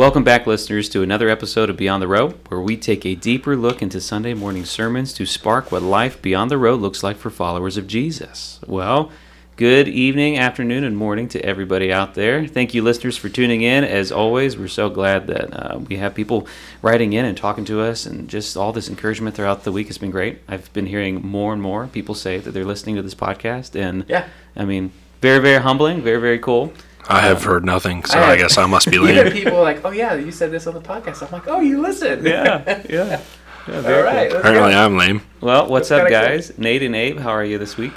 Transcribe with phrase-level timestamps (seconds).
[0.00, 3.54] Welcome back, listeners, to another episode of Beyond the Road, where we take a deeper
[3.54, 7.28] look into Sunday morning sermons to spark what life beyond the road looks like for
[7.28, 8.60] followers of Jesus.
[8.66, 9.12] Well,
[9.56, 12.46] good evening, afternoon, and morning to everybody out there.
[12.46, 13.84] Thank you, listeners, for tuning in.
[13.84, 16.48] As always, we're so glad that uh, we have people
[16.80, 19.98] writing in and talking to us, and just all this encouragement throughout the week has
[19.98, 20.38] been great.
[20.48, 24.06] I've been hearing more and more people say that they're listening to this podcast, and
[24.08, 24.28] Yeah.
[24.56, 26.72] I mean, very, very humbling, very, very cool.
[27.08, 29.32] I have heard nothing, so I- I, guess I must be Even lame.
[29.32, 31.22] people are like, oh yeah, you said this on the podcast.
[31.26, 32.24] I'm like, oh, you listen.
[32.24, 32.82] Yeah, yeah.
[33.68, 34.30] yeah All very right.
[34.30, 34.38] cool.
[34.40, 34.78] Apparently, go.
[34.84, 35.22] I'm lame.
[35.40, 36.36] Well, what's That's up, kinda cool.
[36.36, 36.58] guys?
[36.58, 37.94] Nate and Abe, how are you this week?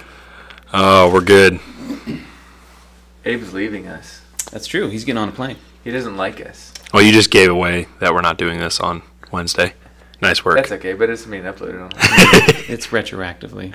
[0.74, 1.60] Oh, we're good.
[3.26, 4.22] Abe's leaving us.
[4.52, 4.90] That's true.
[4.90, 5.58] He's getting on a plane.
[5.84, 6.74] He doesn't like us.
[6.94, 9.74] Well, you just gave away that we're not doing this on Wednesday.
[10.22, 10.56] Nice work.
[10.58, 11.92] That's okay, but it's being uploaded on.
[12.70, 13.74] It's retroactively.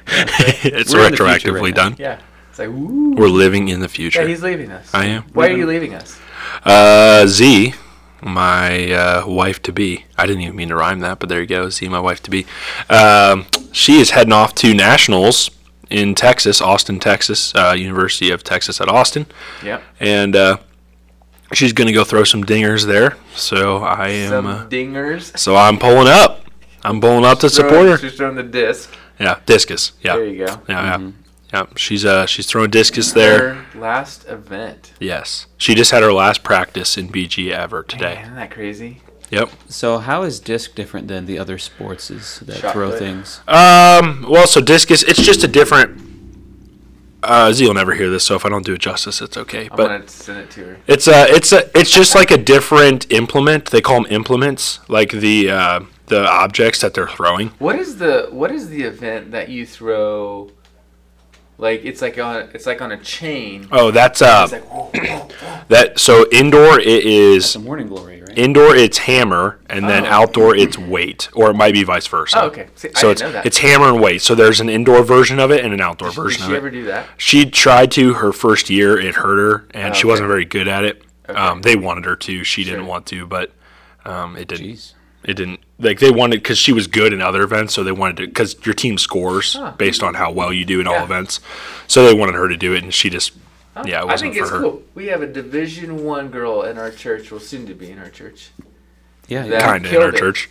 [0.65, 1.83] it's We're in the future retroactively right now.
[1.91, 1.97] done.
[1.99, 2.21] yeah.
[2.59, 3.13] It's like, woo.
[3.15, 4.27] We're living in the Yeah, future.
[4.27, 4.93] he's leaving us.
[4.93, 5.23] I am.
[5.33, 6.19] Why are you leaving us?
[6.65, 7.75] Uh, Z,
[8.21, 10.05] my uh, wife to be.
[10.17, 11.71] I didn't even mean to rhyme that, but there you go.
[11.71, 12.47] Z, my wife to be.
[12.91, 15.51] Um, she is heading off to nationals
[15.89, 19.27] in Texas, Austin, Texas, uh, University of Texas at Austin,
[19.63, 19.83] Yep.
[20.01, 20.57] and uh,
[21.53, 23.17] she's going to go throw some dingers there.
[23.37, 24.31] So I am.
[24.31, 25.37] Some Uh, dingers.
[25.39, 26.45] so I'm pulling up.
[26.83, 27.99] I'm pulling up to support her.
[27.99, 28.93] She's throwing the disc.
[29.21, 29.93] Yeah, discus.
[30.03, 30.61] Yeah, There you go.
[30.69, 31.11] yeah, yeah.
[31.53, 33.55] Yeah, she's uh she's throwing discus there.
[33.55, 34.93] Her last event.
[35.01, 38.15] Yes, she just had her last practice in BG ever today.
[38.17, 39.01] Man, isn't that crazy?
[39.31, 39.51] Yep.
[39.69, 42.09] So, how is disc different than the other sports
[42.41, 42.99] that Shot throw put.
[42.99, 43.41] things?
[43.49, 44.27] Um.
[44.29, 46.03] Well, so discus, it's just a different.
[47.23, 49.69] Uh, Z will never hear this, so if I don't do it justice, it's okay.
[49.71, 50.77] I'm But gonna send it to her.
[50.87, 53.71] it's a, it's a, it's just like a different implement.
[53.71, 57.49] They call them implements, like the uh, the objects that they're throwing.
[57.59, 60.53] What is the what is the event that you throw?
[61.61, 63.67] Like it's like on it's like on a chain.
[63.73, 65.61] Oh, that's uh, like whoa, whoa, whoa.
[65.69, 65.99] that.
[65.99, 68.39] So indoor, it is It's a morning glory, right?
[68.39, 70.11] Indoor, it's hammer, and then Oh.
[70.11, 72.43] outdoor, it's weight, or it might be vice versa.
[72.43, 72.69] Oh, okay.
[72.77, 73.47] See, so didn't it's know that.
[73.47, 74.23] it's hammer and weight.
[74.23, 76.69] So there's an indoor version of it and an outdoor Did version she of ever
[76.69, 76.73] it.
[76.73, 77.09] do that?
[77.17, 78.97] She tried to her first year.
[79.01, 80.09] It hurt her, and she Okay.
[80.11, 81.03] wasn't very good at it.
[81.29, 81.37] Okay.
[81.37, 82.45] Um, they wanted her to.
[82.45, 83.51] She didn't want to, but
[84.05, 84.67] um, it didn't.
[84.67, 84.93] Jeez.
[85.29, 85.61] It didn't.
[85.79, 88.57] Like they wanted because she was good in other events, so they wanted to because
[88.65, 89.73] your team scores Huh.
[89.77, 91.41] based on how well you do in all events.
[91.87, 93.33] So they wanted her to do it, and she just
[93.77, 93.85] Huh?
[93.87, 94.61] yeah, it I wasn't think for it's her.
[94.63, 94.83] cool.
[94.95, 98.09] We have a Division One girl in our church, Will soon to be in our
[98.09, 98.49] church.
[99.29, 99.47] Yeah.
[99.47, 100.17] That- Kind of in our it.
[100.17, 100.49] church.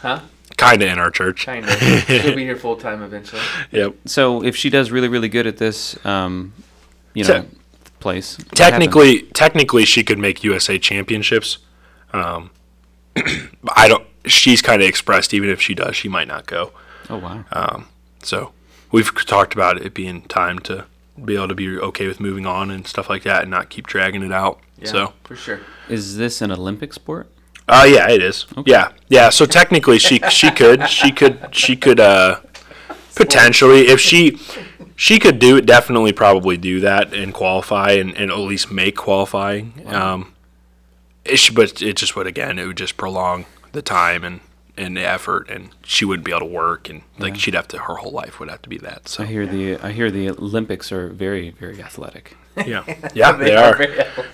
[0.00, 0.20] Huh?
[0.56, 1.44] Kind of in our church.
[1.44, 1.78] Kind of.
[1.78, 3.42] She'll be here full time eventually.
[3.70, 3.94] Yep.
[4.06, 6.54] So, if she does really, really good at this, um,
[7.12, 7.46] you So- know,
[8.00, 8.38] place.
[8.54, 11.58] technically technically she could make USA championships.
[12.14, 12.50] Um,
[13.74, 14.06] I don't.
[14.26, 16.72] She's kind of expressed even if she does, she might not go.
[17.08, 17.44] Oh wow.
[17.52, 17.88] Um,
[18.22, 18.52] so
[18.92, 20.86] we've talked about it being time to
[21.24, 23.86] be able to be okay with moving on and stuff like that, and not keep
[23.86, 24.60] dragging it out.
[24.78, 25.60] Yeah, So, for sure.
[25.88, 27.30] Is this an Olympic sport?
[27.68, 28.46] uh, yeah, it is.
[28.66, 29.30] Yeah, yeah.
[29.30, 32.40] So technically, she she could she could she could uh
[33.14, 34.38] potentially if she
[34.94, 38.96] she could do it definitely probably do that and qualify and, and at least make
[38.96, 40.32] qualifying um
[41.28, 44.40] it should, but it just would again it would just prolong the time and
[44.78, 47.38] and the effort and she wouldn't be able to work and like Yeah.
[47.40, 49.78] she'd have to her whole life would have to be that so I hear the
[49.78, 52.36] I hear the Olympics are very, very athletic.
[52.66, 53.86] yeah yeah they, are are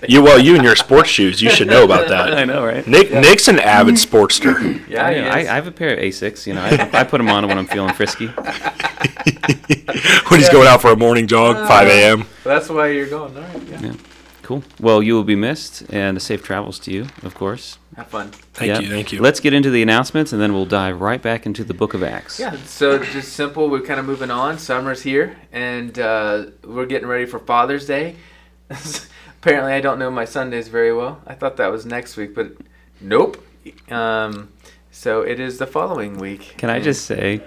[0.07, 2.85] you well you and your sports shoes you should know about that I know, right?
[2.87, 5.37] Nick Nick's an avid sportster Yeah, I, he I.
[5.39, 6.45] I have a pair of Asics.
[6.45, 8.27] You know, I, I put them on when I'm feeling frisky.
[8.27, 13.35] when he's going out for a morning jog 5 uh, a.m That's why you're going.
[13.37, 13.63] All right.
[13.81, 13.93] Yeah.
[14.43, 14.47] Yeah.
[14.47, 14.63] Cool.
[14.79, 17.77] Well, you will be missed, and safe travels to you, of course.
[17.95, 18.31] Have fun.
[18.53, 18.79] thank Yeah.
[18.79, 21.63] you thank you Let's get into the announcements, and then we'll dive right back into
[21.63, 22.39] the Book of Acts.
[22.39, 23.69] Yeah, so just simple.
[23.69, 24.57] We're kind of moving on.
[24.59, 28.15] Summer's here, and uh, we're getting ready for Father's Day.
[28.69, 31.21] Apparently, I don't know my Sundays very well.
[31.27, 32.53] I thought that was next week, but
[33.01, 33.43] nope.
[33.89, 34.49] Um,
[34.91, 36.55] so it is the following week.
[36.57, 37.41] Can I just say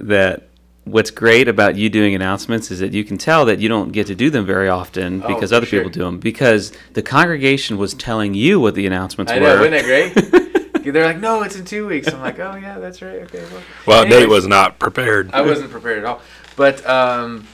[0.00, 0.48] that
[0.84, 4.06] what's great about you doing announcements is that you can tell that you don't get
[4.06, 5.80] to do them very often Oh, because for other sure.
[5.80, 9.46] people do them because the congregation was telling you what the announcements I were.
[9.46, 10.84] know, isn't that great?
[10.92, 12.08] They're like, no, it's in two weeks.
[12.12, 13.22] I'm like, oh yeah, that's right.
[13.22, 13.42] Okay.
[13.50, 16.20] Well, well Nate was not prepared I wasn't prepared at all.
[16.56, 17.46] But um,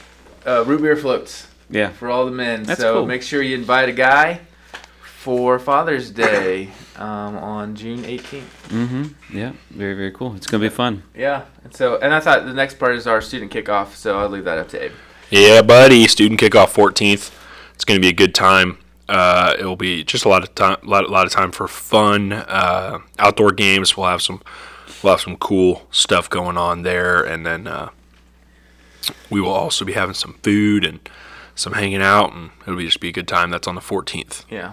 [0.44, 1.46] uh, root beer floats.
[1.70, 1.90] yeah.
[1.90, 2.64] for all the men.
[2.64, 3.06] That's so cool.
[3.06, 4.40] make sure you invite a guy
[5.02, 8.42] for Father's Day um, on June 18th.
[8.68, 9.36] Mm-hmm.
[9.36, 9.52] Yeah.
[9.70, 10.34] Very, very cool.
[10.36, 11.02] It's gonna be fun.
[11.14, 14.28] Yeah, and so and I thought the next part is our student kickoff, so I'll
[14.28, 14.92] leave that up to Abe.
[15.30, 16.08] Yeah, buddy.
[16.08, 17.32] Student kickoff 14th.
[17.74, 18.78] It's going to be a good time.
[19.08, 22.32] Uh, it will be just a lot of time, lot, lot of time for fun,
[22.32, 23.96] uh, outdoor games.
[23.96, 24.42] We'll have some,
[25.02, 27.90] we'll have some cool stuff going on there, and then uh,
[29.30, 31.00] we will also be having some food and
[31.54, 33.50] some hanging out, and it'll be just be a good time.
[33.50, 34.44] That's on the 14th.
[34.50, 34.72] Yeah.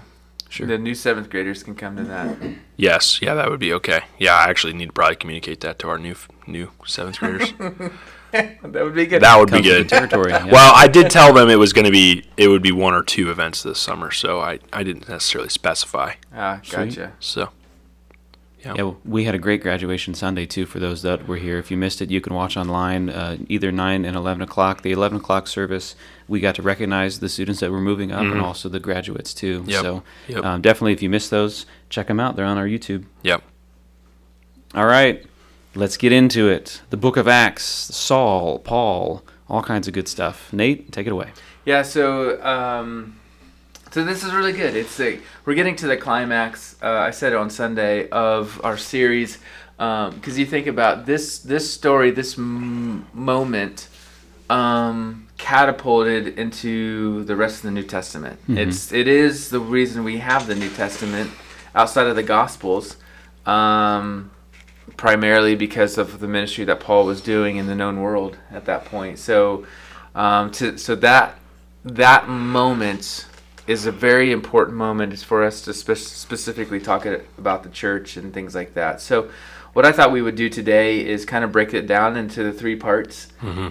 [0.50, 0.66] Sure.
[0.68, 2.38] the new seventh graders can come to that.
[2.78, 4.02] Yes, yeah, that would be okay.
[4.18, 6.16] Yeah, I actually need to probably communicate that to our new
[6.46, 7.54] new seventh graders.
[8.32, 9.22] that would be good.
[9.24, 9.90] that would be Comes with good.
[9.90, 10.32] territory.
[10.32, 10.46] yeah.
[10.46, 13.04] Well, I did tell them it was going to be it would be one or
[13.04, 16.14] two events this summer, so I I didn't necessarily specify.
[16.36, 16.90] ah, Sweet.
[16.90, 17.14] gotcha.
[17.20, 17.50] So
[18.66, 21.60] Yeah, well, we had a great graduation Sunday too for those that were here.
[21.60, 24.82] If you missed it, you can watch online uh, either 9 and 11 o'clock.
[24.82, 25.96] The 11 o'clock service,
[26.28, 28.44] we got to recognize the students that were moving up and Mhm.
[28.44, 29.64] also the graduates too.
[29.68, 30.44] Yep, So yep.
[30.44, 32.36] Um, definitely, if you missed those, check them out.
[32.36, 33.06] They're on our YouTube.
[33.22, 33.44] yep.
[34.76, 35.24] All right,
[35.76, 36.82] let's get into it.
[36.90, 40.52] The book of Acts, Saul, Paul, all kinds of good stuff.
[40.52, 41.30] Nate, take it away.
[41.64, 43.18] Yeah, so um,
[43.98, 44.76] so this is really good.
[44.76, 46.76] It's the, we're getting to the climax.
[46.84, 49.40] Uh, I said on Sunday of our series
[49.76, 53.88] because you think about this this story, this m- moment
[54.52, 58.40] um, catapulted into the rest of the New Testament.
[58.48, 61.32] It's it is the reason we have the New Testament
[61.74, 62.98] outside of the Gospels.
[63.48, 64.30] Um,
[64.96, 68.86] primarily because of the ministry that Paul was doing in the known world at that
[68.86, 69.18] point.
[69.18, 69.66] So,
[70.14, 71.40] um, to so that
[71.84, 73.26] that moment
[73.68, 77.06] is a very important moment is for us to spe- specifically talk
[77.38, 79.02] about the church and things like that.
[79.02, 79.30] So,
[79.74, 82.54] what I thought we would do today is kind of break it down into the
[82.54, 83.28] three parts,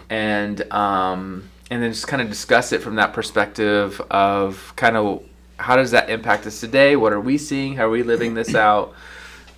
[0.08, 5.25] and um, and then just kind of discuss it from that perspective of kind of
[5.58, 6.94] how does that impact us today?
[6.94, 7.75] What are we seeing?
[7.76, 8.94] How are we living this out?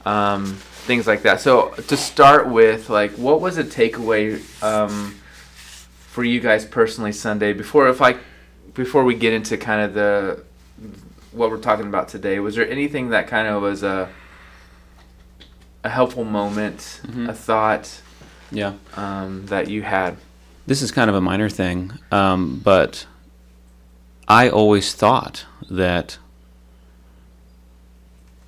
[0.05, 0.47] um,
[0.87, 1.41] things like that.
[1.41, 5.15] So to start with, like, what was a takeaway um,
[5.99, 7.53] for you guys personally Sunday?
[7.53, 8.17] Before if I,
[8.79, 10.43] before we get into kind of the
[11.33, 14.09] what we're talking about today, was there anything that kind of was a
[15.85, 17.29] a helpful moment, Mhm.
[17.29, 18.01] a thought
[18.51, 18.73] Yeah.
[18.97, 20.17] um, that you had?
[20.67, 23.07] This is kind of a minor thing, um, but
[24.27, 26.19] I always thought that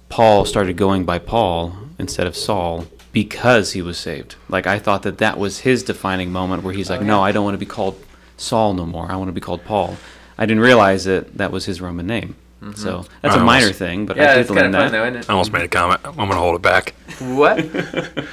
[0.09, 4.35] Paul started going by Paul instead of Saul because he was saved.
[4.49, 7.23] Like I thought that that was his defining moment where he's like, Oh, "No.
[7.23, 7.97] I don't want to be called
[8.37, 9.07] Saul no more.
[9.11, 9.97] I want to be called Paul."
[10.41, 12.35] I didn't realize that that was his Roman name.
[12.75, 14.23] So that's a I minor thing, but Mm-hmm.
[14.23, 15.13] yeah, I it's did kind learn of fun that.
[15.13, 16.01] though, isn't I almost made a comment.
[16.05, 16.95] I'm going to hold it back.
[17.21, 17.65] What?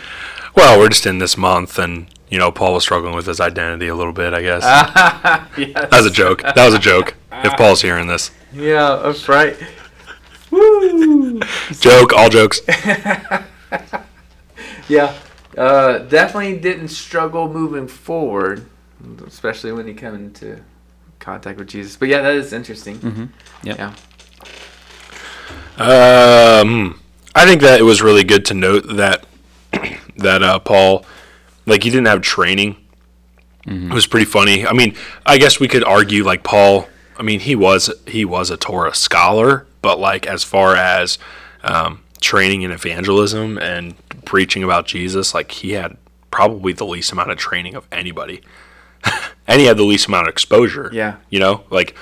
[0.56, 3.90] Well, we're just in this month, and you know, Paul was struggling with his identity
[3.90, 4.34] a little bit.
[4.34, 4.64] I guess
[5.56, 5.72] yes.
[5.76, 6.42] that was a joke.
[6.42, 7.14] That was a joke.
[7.44, 9.56] If Paul's hearing this, Yeah, that's right.
[10.50, 11.40] Woo!
[11.80, 12.60] joke, all jokes.
[14.90, 15.14] Yeah,
[15.58, 18.66] uh, definitely didn't struggle moving forward,
[19.28, 20.64] especially when you come into
[21.28, 21.98] contact with Jesus.
[21.98, 22.96] But yeah, that is interesting.
[23.00, 23.26] hmm
[23.64, 23.78] Yep.
[23.78, 23.94] Yeah.
[25.78, 27.02] Um,
[27.36, 29.26] I think that it was really good to note that
[30.18, 31.06] that uh, Paul,
[31.66, 32.78] like, he didn't have training.
[33.70, 34.66] It was pretty funny.
[34.66, 34.96] I mean,
[35.26, 36.88] I guess we could argue like Paul.
[37.20, 41.20] I mean, he was he was a Torah scholar, but like as far as
[41.66, 45.98] um, training in evangelism and preaching about Jesus, like he had
[46.32, 48.42] probably the least amount of training of anybody,
[49.48, 50.90] and he had the least amount of exposure.
[50.94, 51.16] Yeah.
[51.30, 51.96] you know, like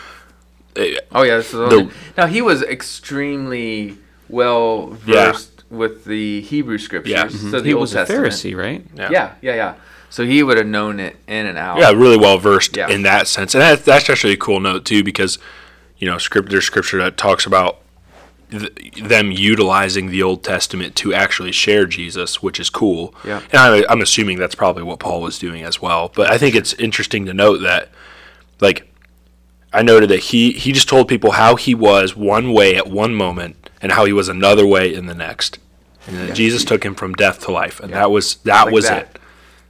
[1.12, 1.38] Oh yeah.
[1.38, 3.98] This is The- now he was extremely
[4.30, 5.32] well Yeah.
[5.32, 7.12] versed with the Hebrew scriptures.
[7.12, 7.28] Yeah.
[7.30, 7.52] So mhm.
[7.52, 8.86] the he Old was a Pharisee, right?
[8.96, 9.10] yeah.
[9.12, 9.74] Yeah, yeah, yeah.
[10.10, 11.78] So he would have known it in and out.
[11.80, 12.90] yeah, really well versed Yeah.
[12.90, 15.38] in that sense, and that, that's actually a cool note too, because
[15.98, 17.80] you know, script there's scripture that talks about
[18.52, 23.14] th- them utilizing the Old Testament to actually share Jesus, which is cool.
[23.26, 23.42] Yeah.
[23.52, 26.12] and I'm, I'm assuming that's probably what Paul was doing as well.
[26.16, 27.90] But I think it's interesting to note that,
[28.62, 28.92] like,
[29.74, 33.14] I noted that he he just told people how he was one way at one
[33.14, 35.60] moment and how he was another way in the next,
[36.08, 38.00] and that Jesus took him from death to life, and Yeah.
[38.00, 39.02] that was that Like was that.
[39.16, 39.20] it.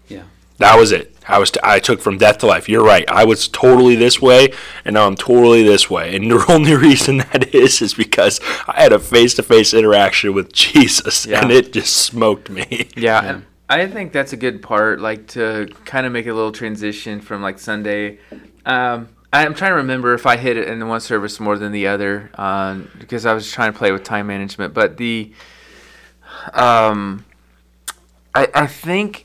[0.07, 0.23] Yeah.
[0.59, 1.14] That was it.
[1.27, 2.69] I was t- I took from death to life.
[2.69, 3.03] You're right.
[3.09, 4.53] I was totally this way,
[4.83, 6.15] and now I'm totally this way.
[6.15, 10.33] And the only reason that is is because I had a face to face interaction
[10.33, 11.41] with Jesus, Yeah.
[11.41, 12.89] and it just smoked me.
[12.95, 16.51] Yeah, and I think that's a good part, like to kind of make a little
[16.51, 18.19] transition from like Sunday.
[18.65, 21.87] Um, I'm trying to remember if I hit it in one service more than the
[21.87, 24.73] other, um, because I was trying to play with time management.
[24.73, 25.33] But the,
[26.53, 27.25] um,
[28.33, 29.24] I I think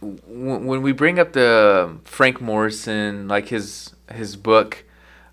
[0.00, 4.84] when we bring up the Frank Morison, like his his book,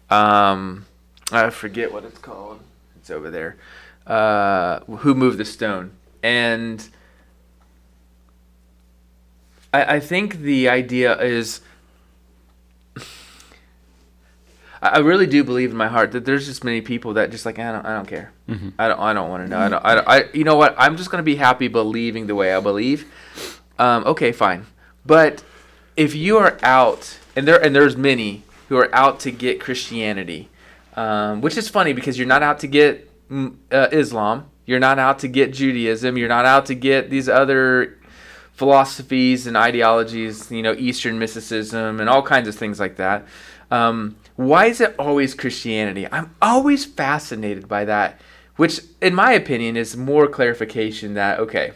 [0.10, 0.86] um,
[1.32, 2.60] I forget what it's called.
[2.96, 3.58] It's over there.
[4.08, 5.92] Uh, Who moved the stone?
[6.22, 6.88] And
[9.74, 11.62] I, I think the idea is.
[14.82, 17.58] I really do believe in my heart that there's just many people that just like
[17.58, 18.34] I don't I don't care.
[18.78, 19.58] I don't I don't want to know.
[19.58, 20.76] I don't, I don't I you know what?
[20.78, 23.10] I'm just gonna be happy believing the way I believe.
[23.80, 24.66] Um, okay, fine.
[25.06, 25.44] But
[25.96, 30.50] if you are out and there and there's many who are out to get Christianity,
[30.96, 35.00] um, which is funny because you're not out to get mm, uh, Islam, you're not
[35.00, 37.98] out to get Judaism, you're not out to get these other
[38.54, 43.26] philosophies and ideologies, you know, Eastern mysticism and all kinds of things like that.
[43.72, 46.08] Um, why is it always Christianity?
[46.12, 48.20] I'm always fascinated by that,
[48.56, 51.74] which, in my opinion, is more clarification that, okay,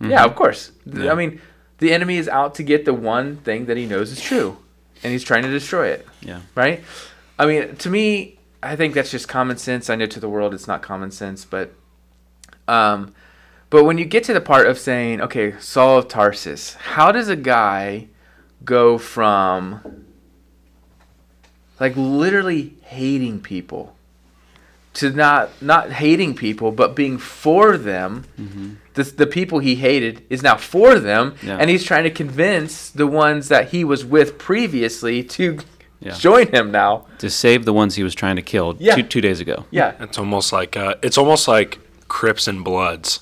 [0.00, 0.72] yeah, of course.
[0.86, 1.12] Yeah.
[1.12, 1.40] I mean,
[1.78, 4.56] the enemy is out to get the one thing that he knows is true,
[5.02, 6.40] and he's trying to destroy it, Yeah.
[6.54, 6.82] right?
[7.38, 9.88] I mean, to me, I think that's just common sense.
[9.88, 11.72] I know to the world it's not common sense, but
[12.68, 13.14] um,
[13.70, 17.28] but when you get to the part of saying, okay, Saul of Tarsus, how does
[17.28, 18.08] a guy
[18.64, 20.04] go from
[21.78, 23.96] like literally hating people
[25.00, 28.24] to not not hating people but being for them?
[28.94, 31.56] The, the people he hated is now for them, Yeah.
[31.60, 35.58] and he's trying to convince the ones that he was with previously to
[36.00, 36.12] Yeah.
[36.14, 37.06] join him now.
[37.18, 38.96] To save the ones he was trying to kill Yeah.
[38.96, 39.64] two, two days ago.
[39.70, 39.92] Yeah.
[40.00, 41.78] It's almost like uh, it's almost like
[42.08, 43.20] Crips and Bloods.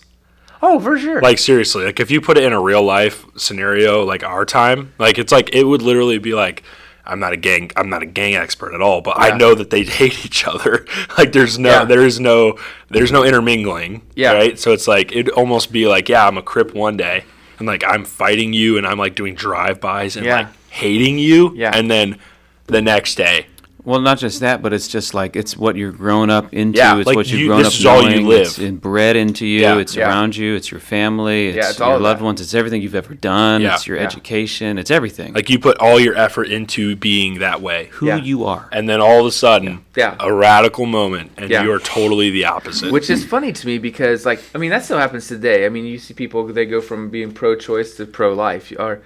[0.63, 1.21] Oh, for sure.
[1.21, 4.93] Like seriously, like if you put it in a real life scenario, like our time,
[4.99, 6.63] like it's like it would literally be like.
[7.09, 7.71] I'm not a gang.
[7.75, 9.25] I'm not a gang expert at all, but Yeah.
[9.35, 10.87] I know that they hate each other.
[11.19, 11.85] like there's no, Yeah.
[11.85, 12.59] there's no,
[12.91, 14.03] there's no intermingling.
[14.15, 14.33] Yeah.
[14.33, 14.59] Right.
[14.59, 17.25] So it's like it'd almost be like, yeah, I'm a crip one day,
[17.59, 20.37] and like I'm fighting you, and I'm like doing drive-bys and Yeah.
[20.37, 21.71] like hating you, Yeah.
[21.75, 22.19] and then
[22.67, 23.47] the next day,
[23.89, 26.77] Well, not just that, but it's just like it's what you're grown up into.
[26.77, 28.43] Yeah, it's like what you've you- grown this up is all you live.
[28.43, 29.61] It's inbred into you.
[29.63, 29.79] Yeah.
[29.79, 30.09] It's Yeah.
[30.09, 30.55] around you.
[30.55, 31.49] It's your family.
[31.49, 32.25] It's, Yeah, it's all your loved that.
[32.27, 32.41] ones.
[32.43, 33.63] It's everything you've ever done.
[33.63, 33.75] Yeah.
[33.77, 34.77] It's your education.
[34.77, 35.33] It's everything.
[35.33, 38.69] like you put all your effort into being that way, who you are.
[38.73, 40.17] and then all of a sudden, Yeah.
[40.21, 41.65] a radical moment, and Yeah.
[41.65, 42.93] you're totally the opposite.
[42.93, 45.65] Which is funny to me because, like, I mean, that still happens today.
[45.65, 49.01] I mean, you see people they go from being pro-choice to pro-life, or,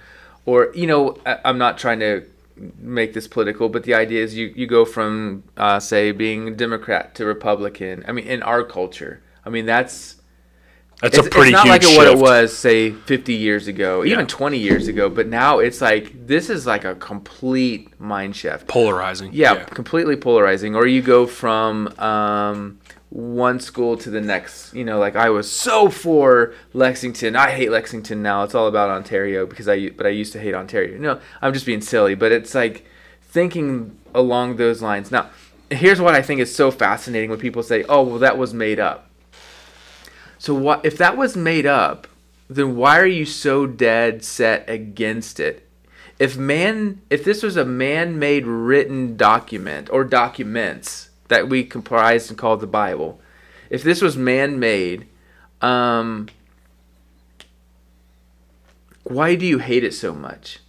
[0.45, 2.23] or you know, I'm not trying to
[2.55, 7.15] make this political, but the idea is you you go from uh, say being Democrat
[7.15, 8.03] to Republican.
[8.07, 10.15] I mean, in our culture, I mean that's
[11.01, 11.97] That's it's, a pretty it's not huge like shift.
[11.97, 14.25] what it was say 50 years ago, even Yeah.
[14.27, 15.09] 20 years ago.
[15.09, 18.67] But now it's like this is like a complete mind shift.
[18.67, 19.31] Polarizing.
[19.33, 20.75] yeah, completely polarizing.
[20.75, 22.79] Or you go from um,
[23.13, 24.73] one school to the next.
[24.73, 27.35] You know, like I was so for Lexington.
[27.35, 28.43] I hate Lexington now.
[28.43, 30.97] It's all about Ontario because I but I used to hate Ontario.
[30.97, 32.15] No, I'm just being silly.
[32.15, 32.85] But it's like
[33.21, 35.11] thinking along those lines.
[35.11, 35.29] Now,
[35.69, 38.79] here's what I think is so fascinating when people say, "Oh, well, that was made
[38.79, 39.09] up."
[40.39, 42.07] So what if that was made up?
[42.49, 45.67] Then why are you so dead set against it?
[46.17, 52.37] If man, if this was a man-made written document or documents that we comprised and
[52.37, 53.19] called the Bible,
[53.69, 55.07] if this was man-made,
[55.61, 56.27] um,
[59.03, 60.59] why do you hate it so much?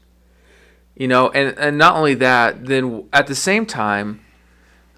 [0.96, 4.24] You know, and and not only that, then at the same time,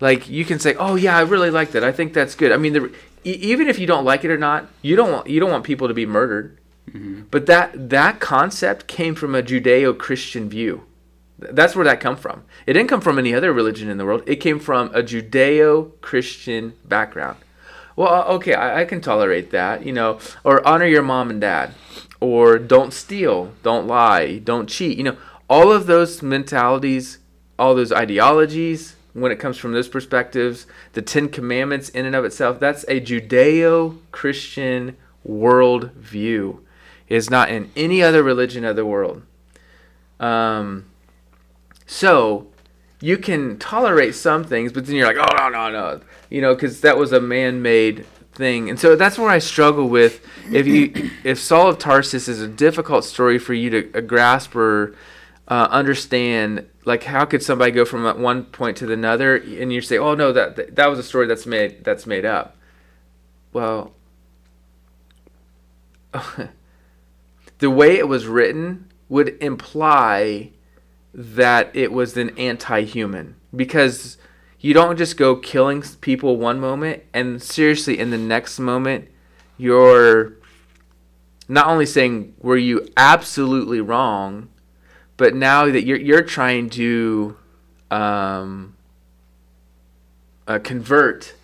[0.00, 1.82] like you can say, "Oh yeah, I really like that.
[1.82, 2.92] I think that's good." I mean, the,
[3.24, 5.88] even if you don't like it or not, you don't want you don't want people
[5.88, 6.58] to be murdered.
[7.30, 10.84] But that that concept came from a Judeo-Christian view.
[11.40, 12.44] Th- That's where that come from.
[12.66, 14.22] It didn't come from any other religion in the world.
[14.26, 17.38] It came from a Judeo-Christian background.
[17.94, 21.40] Well, uh, okay, I, I can tolerate that, you know, or honor your mom and
[21.40, 21.72] dad,
[22.20, 24.98] or don't steal, don't lie, don't cheat.
[24.98, 25.16] You know,
[25.48, 27.18] all of those mentalities,
[27.58, 32.26] all those ideologies, when it comes from those perspectives, the Ten Commandments in and of
[32.26, 36.66] itself, that's a Judeo-Christian world view.
[37.08, 39.22] It is not in any other religion of the world.
[40.20, 40.84] Um,
[41.86, 42.48] so
[43.00, 46.00] you can tolerate some things, but then you're like, oh no, no, no,
[46.30, 50.20] you know, because that was a man-made thing, and so that's where I struggle with.
[50.52, 50.92] If you,
[51.24, 54.94] if Saul of Tarsus is a difficult story for you to uh, grasp or
[55.48, 59.80] uh, understand, like how could somebody go from one point to the another, and you
[59.80, 62.56] say, oh no, that that- that was a story that's made that's made up.
[63.52, 63.92] Well,
[67.58, 70.50] the way it was written would imply
[71.16, 73.34] that it was an anti-human.
[73.54, 74.18] Because
[74.60, 79.08] you don't just go killing people one moment and seriously in the next moment
[79.56, 80.32] you're
[81.48, 84.48] not only saying were you absolutely wrong
[85.16, 87.36] but now that you're you're trying to
[87.90, 88.74] um,
[90.48, 91.34] uh, convert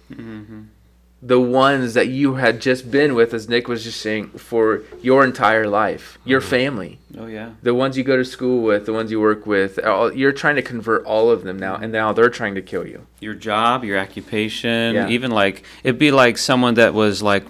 [1.25, 5.25] the ones that you had just been with, as Nick was just saying, for your
[5.25, 6.51] entire life, your mm-hmm.
[6.51, 7.51] family, Oh yeah.
[7.63, 9.79] the ones you go to school with, the ones you work with.
[9.85, 11.85] All, you're trying to convert all of them now, mm-hmm.
[11.85, 13.07] and now they're trying to kill you.
[13.21, 15.09] Your job, your occupation, Yeah.
[15.09, 17.45] even like it'd be like someone that was like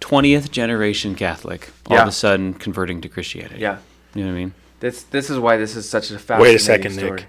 [0.00, 2.02] 20th generation Catholic all Yeah.
[2.02, 3.60] of a sudden converting to Christianity.
[3.60, 3.78] Yeah,
[4.14, 4.54] You know what I mean?
[4.80, 6.48] this this is why this is such a fascinating story.
[6.50, 7.20] Wait a second, story.
[7.20, 7.26] Nick.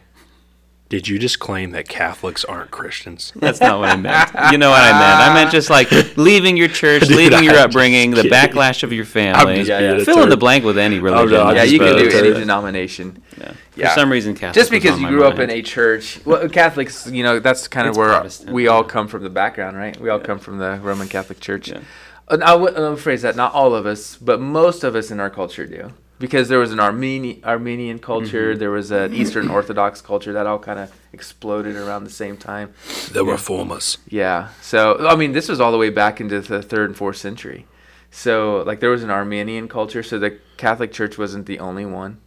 [0.90, 3.32] Did you just claim that Catholics aren't Christians?
[3.36, 4.32] That's not what I meant.
[4.52, 5.22] You know what I meant.
[5.22, 8.32] I meant just like leaving your church, Dude, leaving your I'm upbringing, the kidding.
[8.32, 9.56] backlash of your I'm family.
[9.58, 10.04] just Yeah, yeah.
[10.04, 11.30] Fill in the blank with any religion.
[11.38, 12.34] no, yeah, you can do a any turd.
[12.38, 13.22] denomination.
[13.38, 13.54] Yeah.
[13.76, 13.90] Yeah.
[13.94, 15.52] For some reason, Catholic Just was because on you my grew up mind.
[15.52, 18.82] in a church, well, Catholics, you know, that's kind of It's where Protestant, we all
[18.82, 18.88] yeah.
[18.90, 19.96] come from the background, right?
[20.02, 21.70] We all come from the Roman Catholic Church.
[21.70, 21.82] Yeah.
[22.30, 25.20] And I would uh, phrase that not all of us, but most of us in
[25.20, 28.60] our culture do, because there was an Armenian Armenian culture, Mm-hmm.
[28.60, 32.74] there was an Eastern Orthodox culture that all kind of exploded around the same time.
[33.12, 33.98] The reformers.
[34.10, 34.50] Yeah.
[34.62, 37.66] So I mean, this was all the way back into the third and fourth century.
[38.12, 42.20] So like there was an Armenian culture, so the Catholic Church wasn't the only one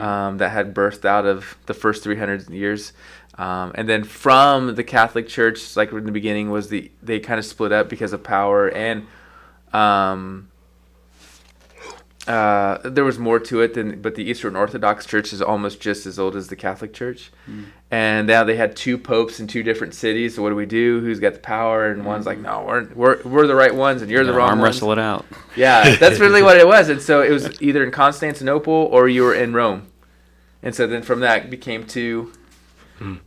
[0.00, 2.92] um, that had birthed out of the first 300 years.
[3.36, 7.38] Um, and then from the Catholic Church, like in the beginning, was the they kind
[7.38, 9.06] of split up because of power and
[9.72, 10.48] um,
[12.28, 16.06] uh, there was more to it than, but the Eastern Orthodox Church is almost just
[16.06, 17.30] as old as the Catholic Church,
[17.90, 20.34] and now they had two popes in two different cities.
[20.36, 21.00] So what do we do?
[21.00, 21.90] Who's got the power?
[21.90, 24.50] And one's like, no, we're we're, we're the right ones, and you're the Yeah, wrong
[24.50, 24.76] arm ones.
[24.76, 25.24] wrestle it out.
[25.56, 26.88] Yeah, that's really what it was.
[26.88, 29.88] And so it was either in Constantinople or you were in Rome.
[30.62, 32.32] And so then from that became two.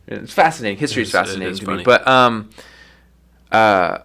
[0.06, 0.78] It's fascinating.
[0.78, 1.78] History is It is- it fascinating is to funny.
[1.78, 1.84] me.
[1.84, 2.50] But um,
[3.50, 3.98] uh,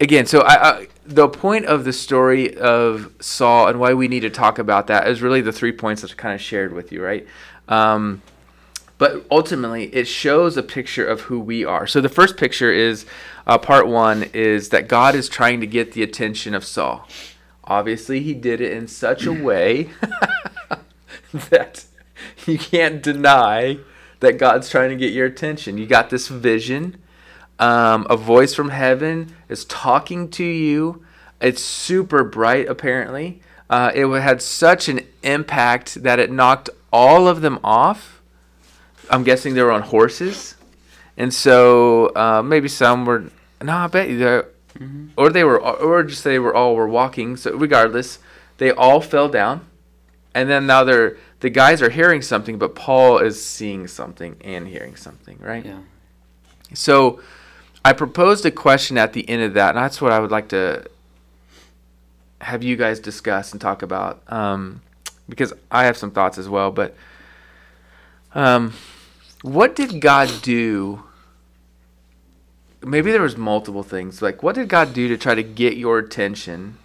[0.00, 4.20] again, so I, I the point of the story of Saul and why we need
[4.20, 6.92] to talk about that is really the three points that I kind of shared with
[6.92, 7.26] you, right?
[7.68, 8.22] Um,
[8.98, 11.88] but ultimately it shows a picture of who we are.
[11.88, 13.04] So the first picture is
[13.48, 17.08] uh, part one is that god is trying to get the attention of saul.
[17.64, 19.90] Obviously he did it in such a way
[21.34, 21.84] that
[22.46, 23.78] you can't deny
[24.20, 25.78] that god's trying to get your attention.
[25.78, 27.01] You got this vision
[27.62, 31.04] um, a voice from heaven is talking to you
[31.40, 33.40] it's super bright apparently
[33.70, 38.22] uh, it had such an impact that it knocked all of them off
[39.10, 40.56] I'm guessing they were on horses,
[41.16, 43.30] and so uh, maybe some were.
[43.62, 44.48] No, I bet you they're,
[45.16, 47.36] or they were, or just they were all were walking.
[47.36, 48.18] So regardless,
[48.56, 49.66] they all fell down,
[50.34, 54.66] and then now they're the guys are hearing something, but Paul is seeing something and
[54.66, 55.64] hearing something, right?
[55.64, 55.80] Yeah.
[56.72, 57.20] So
[57.84, 60.48] I proposed a question at the end of that, and that's what I would like
[60.48, 60.84] to
[62.40, 64.82] have you guys discuss and talk about, um,
[65.28, 66.70] because I have some thoughts as well.
[66.70, 66.94] But
[68.34, 68.72] um,
[69.42, 71.02] what did God do?
[72.82, 74.22] Maybe there was multiple things.
[74.22, 76.78] Like, what did God do to try to get your attention?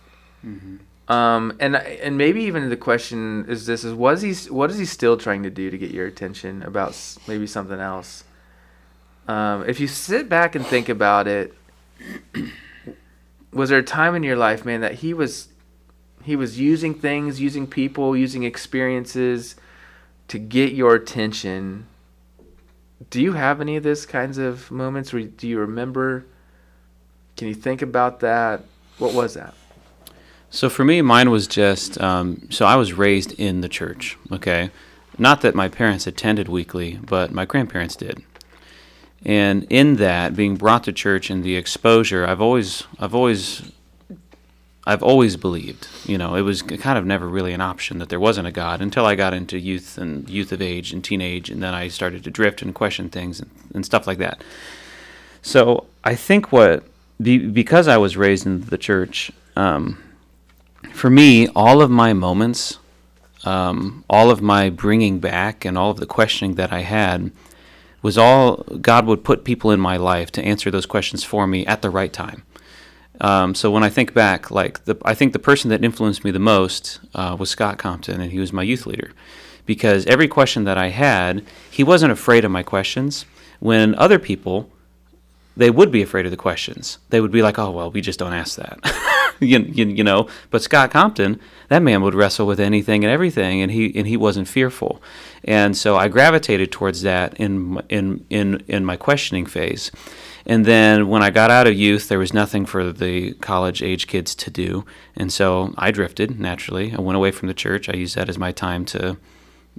[1.08, 4.86] Um, and and maybe even the question is this: is was he what is he
[4.86, 8.24] still trying to do to get your attention about maybe something else?
[9.28, 11.54] Um, if you sit back and think about it,
[13.52, 15.50] was there a time in your life, man, that he was
[16.24, 19.56] he was using things, using people, using experiences
[20.28, 21.88] to get your attention?
[23.10, 25.14] Do you have any of this kinds of moments?
[25.14, 26.26] Where, do you remember?
[27.36, 28.64] Can you think about that?
[28.98, 29.54] What was that?
[30.50, 34.18] So for me, mine was just um, so I was raised in the church.
[34.32, 34.70] Okay,
[35.18, 38.24] not that my parents attended weekly, but my grandparents did.
[39.26, 43.72] And in that, being brought to church and the exposure, I've always, I've always,
[44.86, 45.88] I've always believed.
[46.06, 48.82] You know, it was kind of never really an option that there wasn't a God
[48.82, 52.24] until I got into youth and youth of age and teenage, and then I started
[52.24, 54.42] to drift and question things and, and stuff like that.
[55.42, 56.84] So I think what
[57.22, 59.98] be, because I was raised in the church, um,
[60.94, 62.78] for me, all of my moments,
[63.44, 67.32] um, all of my bringing back, and all of the questioning that I had
[68.08, 71.66] was all God would put people in my life to answer those questions for me
[71.66, 72.44] at the right time.
[73.20, 76.32] Um, so when I think back, like the, I think the person that influenced me
[76.32, 79.12] the most uh, was Scott Compton, and he was my youth leader,
[79.66, 83.26] because every question that I had, he wasn't afraid of my questions.
[83.60, 84.70] When other people,
[85.58, 87.00] they would be afraid of the questions.
[87.10, 88.80] They would be like, "Oh well, we just don't ask that,"
[89.46, 90.28] you, you, you know.
[90.50, 94.18] But Scott Compton, that man would wrestle with anything and everything, and he and he
[94.18, 95.02] wasn't fearful.
[95.44, 99.92] And so I gravitated towards that in in in in my questioning phase.
[100.46, 104.08] And then when I got out of youth, there was nothing for the college age
[104.08, 106.94] kids to do, and so I drifted naturally.
[106.94, 107.90] I went away from the church.
[107.90, 109.18] I used that as my time to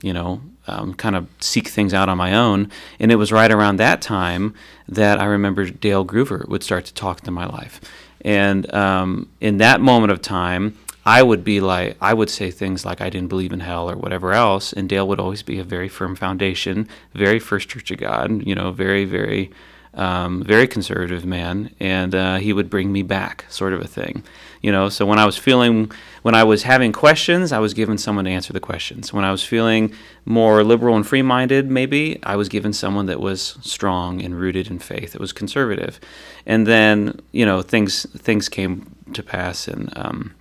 [0.03, 2.71] you know, um, kind of seek things out on my own.
[2.99, 4.55] And it was right around that time
[4.89, 7.81] that I remember Dale Groover would start to talk to my life.
[8.23, 12.85] And um, in that moment of time, I would be like, I would say things
[12.85, 14.73] like I didn't believe in hell or whatever else.
[14.73, 18.55] And Dale would always be a very firm foundation, very first church of God, you
[18.55, 19.51] know, very, very
[19.95, 24.23] um, very conservative man, and uh, he would bring me back, sort of a thing.
[24.63, 25.91] You know, so when I was feeling,
[26.23, 29.13] when I was having questions, I was given someone to answer the questions.
[29.13, 29.93] When I was feeling
[30.25, 34.69] more liberal and free minded, maybe, I was given someone that was strong and rooted
[34.69, 36.01] in faith, that was conservative.
[36.45, 40.35] And then, you know, things, things came to pass, and um,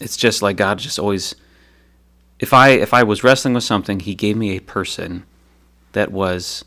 [0.00, 1.34] it's just like God just always.
[2.38, 5.24] If I if I was wrestling with something, He gave me a person
[5.92, 6.64] that was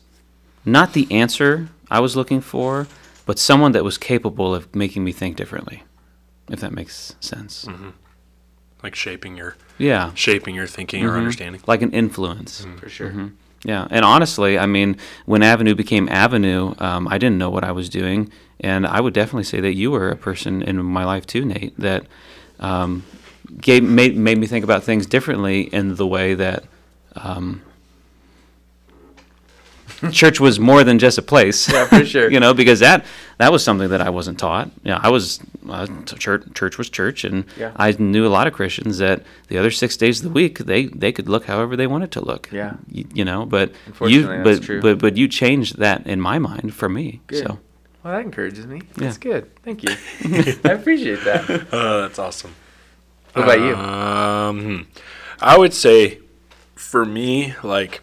[0.64, 2.86] not the answer I was looking for,
[3.26, 5.82] but someone that was capable of making me think differently
[6.50, 7.64] if that makes sense.
[7.64, 7.90] Mm-hmm.
[8.82, 11.60] Like shaping your yeah, shaping your thinking or understanding.
[11.66, 12.66] like an influence.
[12.78, 13.10] for sure.
[13.10, 13.28] Mm-hmm.
[13.64, 17.72] Yeah, and honestly, I mean, when Avenue became Avenue, um, I didn't know what I
[17.72, 21.26] was doing, and I would definitely say that you were a person in my life
[21.26, 22.06] too, Nate, that
[22.58, 23.04] um,
[23.60, 26.64] gave made made me think about things differently in the way that.
[27.16, 27.62] Um,
[30.12, 31.70] church was more than just a place.
[31.70, 32.30] Yeah, for sure.
[32.34, 33.04] you know, because that
[33.38, 34.70] that was something that I wasn't taught.
[34.82, 36.42] Yeah, I was uh, church.
[36.54, 37.72] Church was church, and Yeah.
[37.76, 40.86] I knew a lot of Christians that the other six days of the week they
[40.86, 42.48] they could look however they wanted to look.
[42.50, 42.74] Yeah.
[42.90, 44.80] you, you know, but you but true.
[44.80, 47.20] but but you changed that in my mind for me.
[47.26, 47.46] Good.
[47.46, 47.58] So
[48.02, 48.76] Well, that encourages me.
[48.96, 49.04] Yeah.
[49.04, 49.54] That's good.
[49.62, 49.94] Thank you.
[50.64, 51.68] I appreciate that.
[51.72, 52.54] Uh, that's awesome.
[53.32, 53.74] What about you?
[53.76, 54.82] Um, hmm.
[55.40, 56.18] I would say,
[56.74, 58.02] for me, like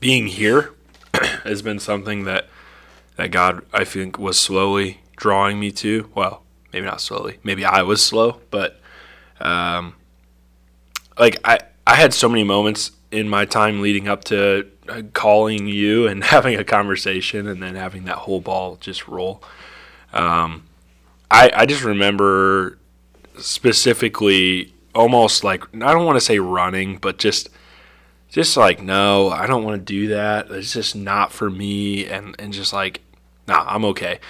[0.00, 0.72] being here
[1.44, 2.48] has been something that
[3.16, 6.10] that God I think was slowly drawing me to.
[6.14, 7.38] Well, maybe not slowly.
[7.42, 8.80] Maybe I was slow, but
[9.40, 9.94] um,
[11.18, 15.66] like I I had so many moments in my time leading up to uh, calling
[15.66, 19.42] you and having a conversation and then having that whole ball just roll.
[20.12, 20.64] Um,
[21.30, 22.78] I I just remember
[23.38, 27.48] specifically almost like I don't want to say running, but just
[28.36, 30.50] just like no, I don't want to do that.
[30.50, 33.00] It's just not for me and and just like
[33.48, 34.20] nah, I'm okay.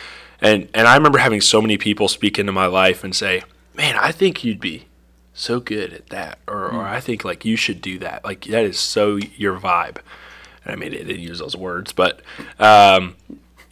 [0.41, 3.43] And and I remember having so many people speak into my life and say,
[3.75, 4.87] "Man, I think you'd be
[5.35, 8.25] so good at that," or or I think like you should do that.
[8.25, 9.97] Like that is so your vibe.
[10.65, 12.21] And I mean, it didn't use those words, but
[12.61, 13.17] um,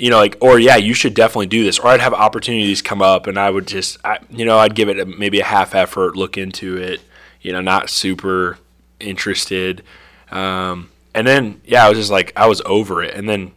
[0.01, 1.79] you know, like, or yeah, you should definitely do this.
[1.79, 4.89] Or I'd have opportunities come up, and I would just, I, you know, I'd give
[4.89, 7.03] it a, maybe a half effort, look into it,
[7.41, 8.59] you know, not super
[8.99, 9.85] interested.
[10.31, 13.15] Um, and then, yeah, I was just like, I was over it.
[13.15, 13.53] And then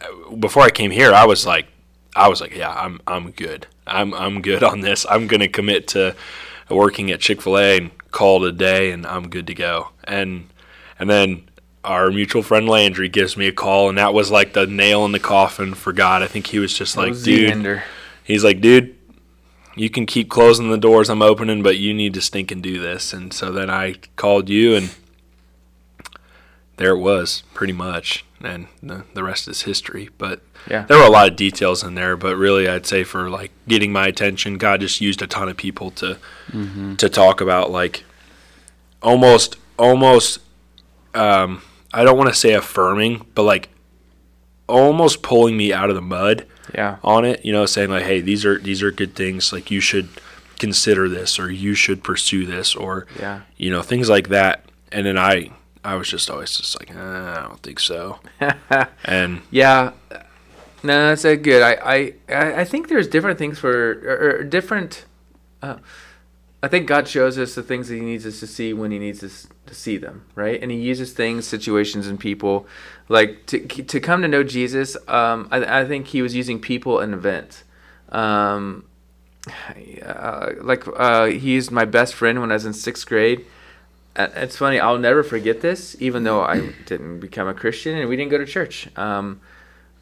[0.00, 1.66] uh, before I came here, I was like,
[2.14, 3.66] I was like, yeah, I'm, I'm good.
[3.86, 5.06] I'm, I'm good on this.
[5.08, 6.16] I'm gonna commit to
[6.68, 9.90] working at Chick Fil A and call it a day, and I'm good to go.
[10.04, 10.48] And,
[10.98, 11.48] and then
[11.84, 15.12] our mutual friend Landry gives me a call, and that was like the nail in
[15.12, 16.22] the coffin for God.
[16.22, 17.82] I think he was just like, was dude,
[18.24, 18.96] he's like, dude,
[19.76, 22.80] you can keep closing the doors I'm opening, but you need to stink and do
[22.80, 23.12] this.
[23.12, 24.94] And so then I called you, and
[26.76, 28.24] there it was, pretty much.
[28.42, 30.10] And the, the rest is history.
[30.18, 30.84] But Yeah.
[30.86, 32.16] there were a lot of details in there.
[32.16, 35.56] But really, I'd say for like getting my attention, God just used a ton of
[35.56, 36.18] people to
[36.98, 38.04] to talk about like
[39.02, 40.40] almost almost.
[41.14, 41.62] Um,
[41.94, 43.70] I don't want to say affirming, but like
[44.68, 46.96] almost pulling me out of the mud Yeah.
[47.02, 49.52] on it, you know, saying like, "Hey, these are these are good things.
[49.52, 50.08] Like you should
[50.58, 53.40] consider this, or you should pursue this, or Yeah.
[53.56, 55.50] you know, things like that." And then I,
[55.86, 58.18] I was just always just like, eh, "I don't think so."
[59.04, 59.92] and Yeah,
[60.82, 61.62] no, that's a good.
[61.62, 65.04] I, I, I I think there's different things for or, or different.
[65.62, 65.76] Uh,
[66.62, 68.98] I think God shows us the things that He needs us to see when He
[68.98, 70.60] needs us to see them, right?
[70.60, 72.66] And He uses things, situations, and people,
[73.08, 74.96] like to to come to know Jesus.
[75.06, 77.62] Um, I, I think He was using people and events.
[78.08, 78.86] Um,
[80.04, 83.46] uh, like uh, he used my best friend when I was in sixth grade.
[84.16, 84.80] Uh, It's funny.
[84.80, 88.38] I'll never forget this, even though I didn't become a Christian and we didn't go
[88.38, 88.88] to church.
[88.96, 89.40] Um,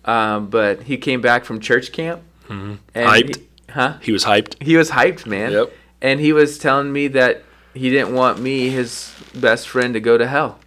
[0.05, 2.23] um, but he came back from church camp.
[2.49, 3.37] And Hyped?
[3.37, 3.99] he- huh?
[4.03, 4.63] he was hyped.
[4.63, 5.53] He was hyped, man.
[5.53, 5.73] Yep.
[6.03, 10.19] And he was telling me that he didn't want me, his best friend, to go
[10.19, 10.59] to hell.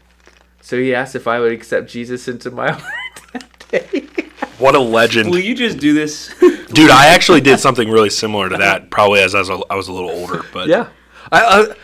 [0.62, 2.94] So he asked if I would accept Jesus into my heart
[3.34, 4.08] that day.
[4.58, 6.34] What a legend, will you just do this?
[6.40, 6.90] dude!
[6.90, 9.88] I actually did something really similar to that, probably as I was a, I was
[9.88, 10.88] a little older, but Yeah.
[11.32, 11.76] I, I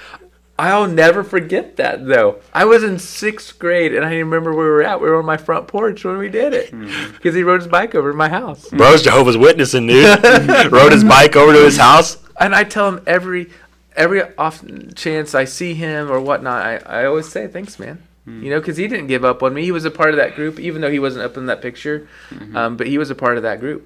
[0.58, 2.40] I'll never forget that though.
[2.54, 5.02] I was in sixth grade and I remember where we were at.
[5.02, 6.72] We were on my front porch when we did it
[7.14, 8.70] because he rode his bike over to my house.
[8.70, 10.24] bro's Jehovah's Witnessing, dude.
[10.72, 12.18] Rode his bike over to his house.
[12.40, 13.50] And I tell him every
[13.96, 14.64] every off
[14.96, 18.02] chance I see him or whatnot, I, I always say thanks, man.
[18.26, 19.64] You know, because he didn't give up on me.
[19.64, 22.08] He was a part of that group, even though he wasn't up in that picture.
[22.56, 23.86] Um, but he was a part of that group.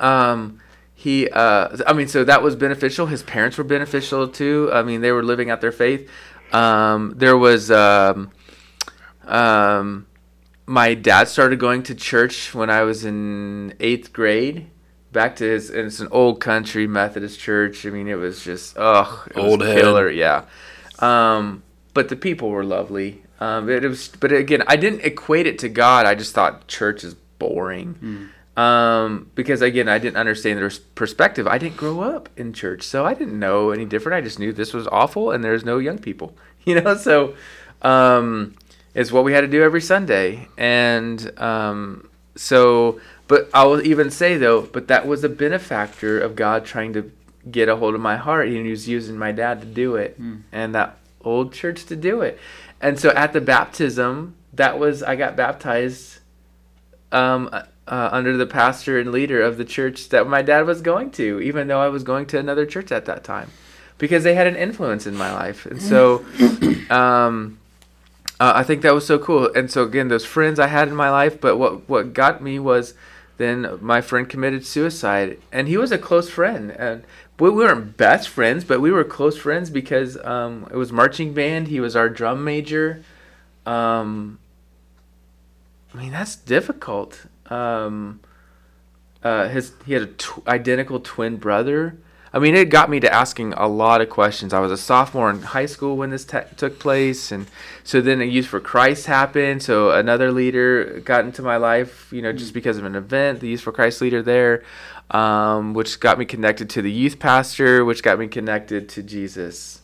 [0.00, 0.60] Um,
[1.02, 3.06] he, uh, I mean, so that was beneficial.
[3.06, 4.70] His parents were beneficial too.
[4.72, 6.08] I mean, they were living out their faith.
[6.52, 8.30] Um, there was, um,
[9.24, 10.06] um,
[10.64, 14.68] my dad started going to church when I was in eighth grade.
[15.10, 17.84] Back to his, and it's an old country Methodist church.
[17.84, 20.44] I mean, it was just, ugh, it Old was killer, yeah.
[21.00, 23.24] Um, but the people were lovely.
[23.40, 26.06] Um, it was, but again, I didn't equate it to God.
[26.06, 28.30] I just thought church is boring.
[28.56, 31.46] Um, because again, I didn't understand their perspective.
[31.46, 34.16] I didn't grow up in church, so I didn't know any different.
[34.16, 36.96] I just knew this was awful, and there's no young people, you know.
[36.96, 37.34] So,
[37.80, 38.54] um,
[38.94, 43.00] it's what we had to do every Sunday, and um, so.
[43.28, 47.10] But I will even say though, but that was a benefactor of God trying to
[47.50, 50.18] get a hold of my heart, and He was using my dad to do it,
[50.52, 52.38] and that old church to do it.
[52.82, 56.18] And so at the baptism, that was I got baptized
[57.12, 57.48] um,
[57.92, 61.38] uh, under the pastor and leader of the church that my dad was going to,
[61.40, 63.50] even though I was going to another church at that time,
[63.98, 65.66] because they had an influence in my life.
[65.66, 66.24] And so
[66.90, 67.58] um,
[68.40, 69.52] uh, I think that was so cool.
[69.54, 72.58] And so again, those friends I had in my life, but what what got me
[72.58, 72.94] was
[73.36, 77.04] then my friend committed suicide, and he was a close friend, and
[77.38, 81.34] we we weren't best friends, but we were close friends because um, it was marching
[81.34, 81.68] band.
[81.68, 83.04] He was our drum major.
[83.66, 84.38] Um,
[85.92, 87.26] I mean, that's difficult.
[87.52, 88.20] Um,
[89.22, 91.98] uh, his he had a tw- identical twin brother.
[92.34, 94.54] I mean, it got me to asking a lot of questions.
[94.54, 97.46] I was a sophomore in high school when this te- took place, and
[97.84, 99.62] so then a Youth for Christ happened.
[99.62, 103.40] So another leader got into my life, you know, just because of an event.
[103.40, 104.64] The Youth for Christ leader there,
[105.10, 109.82] um, which got me connected to the youth pastor, which got me connected to Jesus.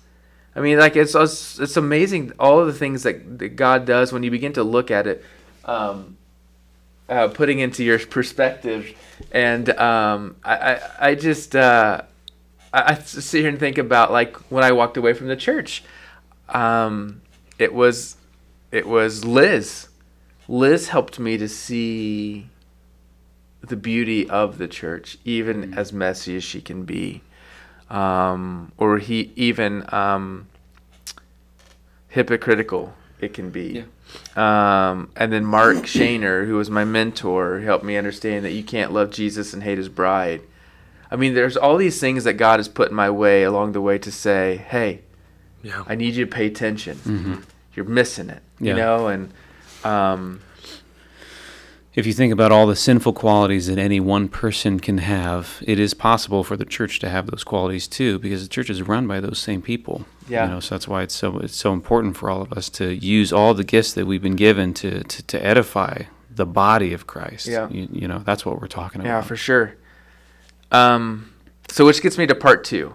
[0.57, 4.11] I mean, like it's it's, it's amazing all of the things that, that God does
[4.13, 5.25] when you begin to look at it,
[5.67, 6.17] um,
[7.09, 8.94] uh, putting into your perspective,
[9.33, 12.03] and um, I, I I just uh,
[12.73, 15.85] I, I sit here and think about like when I walked away from the church,
[16.49, 17.21] um,
[17.59, 18.16] it was
[18.73, 19.88] it was Liz.
[20.49, 22.49] Liz helped me to see
[23.61, 27.23] the beauty of the church, even as messy as she can be
[27.90, 30.47] um, or he even um,
[32.09, 33.85] hypocritical it can be.
[34.37, 38.92] Um, and then Mark Shaner, who was my mentor, helped me understand that you can't
[38.92, 40.42] love Jesus and hate his bride.
[41.11, 43.81] I mean, there's all these things that God has put in my way along the
[43.81, 45.01] way to say, hey,
[45.62, 45.83] Yeah.
[45.87, 47.44] I need you to pay attention.
[47.75, 48.73] You're missing it, Yeah.
[48.73, 49.09] you know?
[49.09, 49.33] And
[49.85, 50.40] um,
[51.99, 55.81] If you think about all the sinful qualities that any one person can have, it
[55.81, 59.09] is possible for the church to have those qualities too, because the church is run
[59.09, 60.05] by those same people.
[60.29, 60.45] Yeah.
[60.45, 62.95] You know, so that's why it's so it's so important for all of us to
[62.95, 67.09] use all the gifts that we've been given to to, to edify the body of
[67.09, 67.49] Christ.
[67.49, 67.69] Yeah.
[67.69, 69.11] You, you know, that's what we're talking about.
[69.11, 69.75] Yeah, for sure.
[70.71, 71.33] Um,
[71.69, 72.95] so which gets me to part two,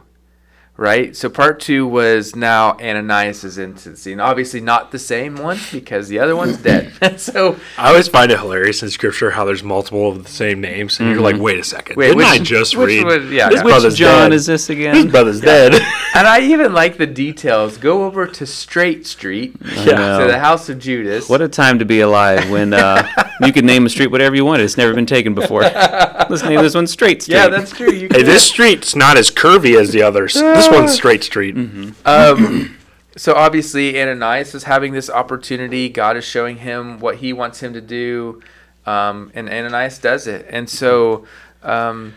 [0.78, 1.16] right?
[1.16, 4.20] So part two was now Ananias is into the scene.
[4.20, 6.92] Obviously not the same one because the other one's dead.
[7.20, 11.00] so I always find it hilarious in scripture how there's multiple of the same names,
[11.00, 11.44] and you're like, mm-hmm.
[11.44, 13.06] wait a second, Wait, didn't which- I just which read?
[13.06, 13.64] one- yeah, his yeah.
[13.64, 14.36] Brother's John dead.
[14.36, 15.10] is this His again?
[15.10, 15.74] brother's dead.
[16.14, 17.78] and I even like the details.
[17.78, 20.20] Go over to Straight Street, Yeah.
[20.20, 21.28] to the house of Judas.
[21.30, 23.08] What a time to be alive when uh,
[23.42, 24.62] you can name a street whatever you want.
[24.62, 25.62] It's never been taken before.
[25.62, 27.36] Let's name this one Straight Street.
[27.36, 27.92] yeah, that's true.
[27.92, 30.34] You hey, this street's not as curvy as the others.
[30.34, 31.56] This one's straight street.
[32.06, 32.78] um,
[33.16, 35.90] so obviously Ananias is having this opportunity.
[35.90, 38.42] God is showing him what He wants him to do,
[38.86, 40.46] um, and Ananias does it.
[40.50, 41.26] And so,
[41.62, 42.16] um,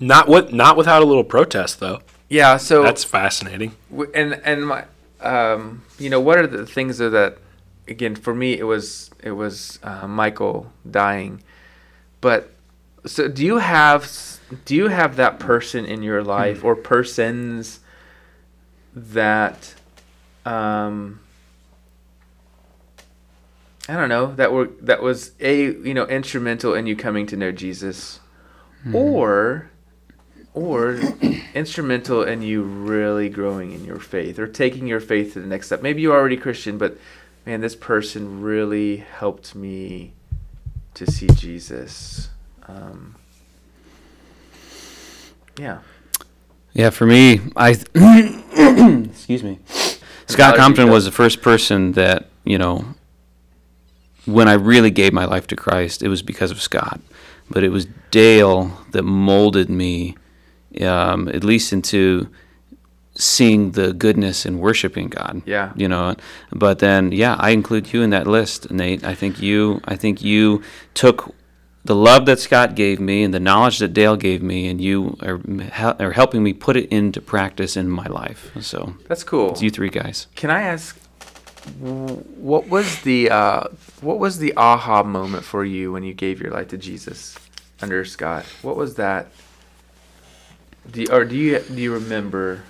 [0.00, 2.00] Not what, not without a little protest though.
[2.28, 2.56] Yeah.
[2.56, 3.74] So That's fascinating.
[4.14, 4.84] and and my,
[5.20, 7.38] um, you know, what are the things that, that
[7.86, 11.42] again for me it was it was uh, Michael dying,
[12.20, 12.50] but
[13.06, 14.10] so do you have
[14.64, 17.80] do you have that person in your life or persons
[18.94, 19.74] that
[20.46, 21.20] um
[23.88, 27.36] I don't know that were that was a you know instrumental in you coming to
[27.36, 28.20] know Jesus
[28.94, 29.70] or
[30.54, 31.00] or
[31.54, 35.66] instrumental in you really growing in your faith or taking your faith to the next
[35.66, 35.82] step.
[35.82, 36.96] Maybe you're already Christian, but
[37.44, 40.12] man, this person really helped me
[40.94, 42.30] to see Jesus.
[42.66, 43.16] Um,
[45.58, 45.80] yeah.
[46.72, 47.70] Yeah, for me, I
[49.10, 49.60] excuse me.
[50.26, 52.84] Scott Compton was the first person that you know.
[54.26, 56.98] When I really gave my life to Christ, it was because of Scott,
[57.50, 60.16] but it was Dale that molded me,
[60.82, 62.28] um, at least into
[63.16, 65.42] seeing the goodness and worshiping God.
[65.46, 65.72] Yeah.
[65.76, 66.16] you know.
[66.50, 69.04] But then, yeah, I include you in that list, Nate.
[69.04, 70.62] I think you, I think you
[70.94, 71.34] took
[71.84, 75.16] the love that Scott gave me and the knowledge that Dale gave me, and you
[75.22, 75.40] are,
[76.00, 78.50] are helping me put it into practice in my life.
[78.60, 79.50] So That's cool.
[79.50, 80.26] it's you three guys.
[80.34, 80.98] Can I ask
[81.78, 83.64] what was the uh,
[84.00, 87.36] what was the aha moment for you when you gave your life to Jesus
[87.80, 88.44] under Scott?
[88.62, 89.28] What was that?
[90.90, 92.62] Do you, or do you do you remember?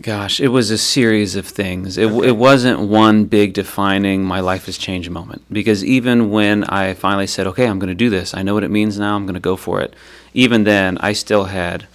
[0.00, 1.98] Gosh, it was a series of things.
[1.98, 2.28] It, okay.
[2.28, 5.42] it wasn't one big defining my life has changed moment.
[5.52, 8.62] Because even when I finally said, okay, I'm going to do this, I know what
[8.64, 9.94] it means now, I'm going to go for it,
[10.34, 11.86] even then, I still had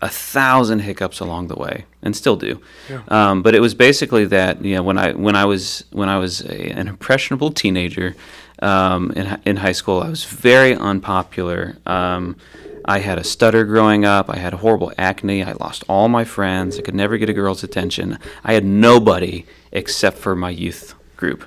[0.00, 2.60] a thousand hiccups along the way, and still do.
[2.90, 3.02] Yeah.
[3.08, 6.18] Um, but it was basically that you know when I when I was when I
[6.18, 8.16] was a, an impressionable teenager
[8.60, 11.76] um, in in high school, I was very unpopular.
[11.86, 12.36] Um,
[12.84, 14.28] I had a stutter growing up.
[14.28, 15.42] I had horrible acne.
[15.42, 16.78] I lost all my friends.
[16.78, 18.18] I could never get a girl's attention.
[18.44, 21.44] I had nobody except for my youth group.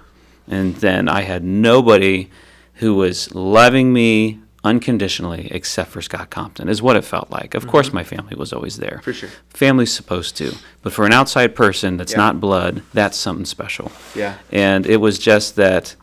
[0.47, 2.29] And then I had nobody
[2.75, 7.53] who was loving me unconditionally except for Scott Compton, is what it felt like.
[7.53, 7.71] Of mm-hmm.
[7.71, 8.99] course, my family was always there.
[9.03, 9.29] For sure.
[9.49, 10.55] Family's supposed to.
[10.81, 12.17] But for an outside person that's yeah.
[12.17, 13.91] not blood, that's something special.
[14.15, 14.37] Yeah.
[14.51, 15.95] And it was just that,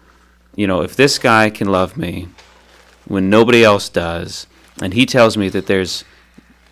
[0.54, 2.28] you know, if this guy can love me
[3.06, 4.46] when nobody else does,
[4.80, 6.04] and he tells me that there's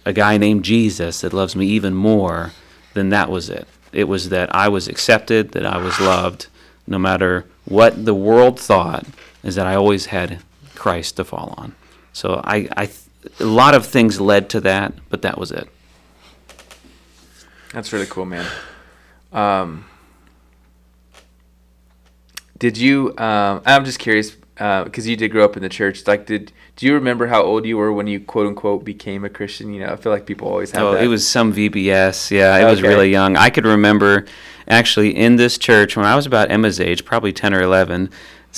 [0.05, 2.53] a guy named Jesus that loves me even more,
[2.95, 3.67] than that was it.
[3.93, 6.47] It was that I was accepted, that I was loved,
[6.87, 9.07] no matter what the world thought,
[9.43, 10.43] is that I always had
[10.75, 11.75] Christ to fall on.
[12.13, 12.91] So I, I,
[13.39, 15.69] a lot of things led to that, but that was it.
[17.73, 18.47] That's really cool, man.
[19.33, 19.85] Um,
[22.59, 23.17] did you?
[23.17, 26.07] Um, I'm just curious because uh, you did grow up in the church.
[26.07, 29.29] Like, did do you remember how old you were when you quote unquote became a
[29.29, 29.75] Christian?
[29.75, 30.83] You know, I feel like people always have.
[30.83, 31.05] Oh, that.
[31.05, 32.31] it was some VBS.
[32.31, 32.71] Yeah, it okay.
[32.71, 33.37] was really young.
[33.37, 34.25] I could remember
[34.67, 38.09] actually in this church when I was about Emma's age, probably ten or eleven.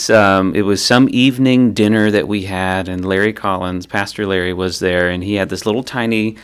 [0.09, 4.79] Um, it was some evening dinner that we had, and Larry Collins, Pastor Larry, was
[4.79, 6.37] there, and he had this little tiny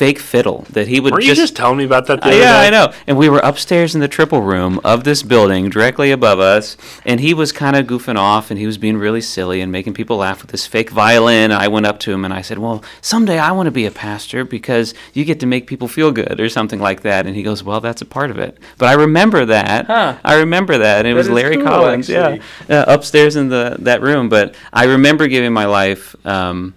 [0.00, 2.24] fake fiddle that he would Were just, you just telling me about that?
[2.24, 2.90] Uh, yeah, I know.
[3.06, 7.20] And we were upstairs in the triple room of this building, directly above us, and
[7.20, 10.16] he was kind of goofing off, and he was being really silly and making people
[10.16, 11.52] laugh with this fake violin.
[11.52, 13.90] I went up to him and I said, "Well, someday I want to be a
[13.90, 17.42] pastor because you get to make people feel good or something like that." And he
[17.42, 19.84] goes, "Well, that's a part of it." But I remember that.
[19.84, 20.16] Huh.
[20.24, 21.00] I remember that.
[21.00, 22.40] And it that was Larry cool, Collins, actually.
[22.70, 24.30] yeah, uh, upstairs in the that room.
[24.30, 26.16] But I remember giving my life.
[26.24, 26.72] Um,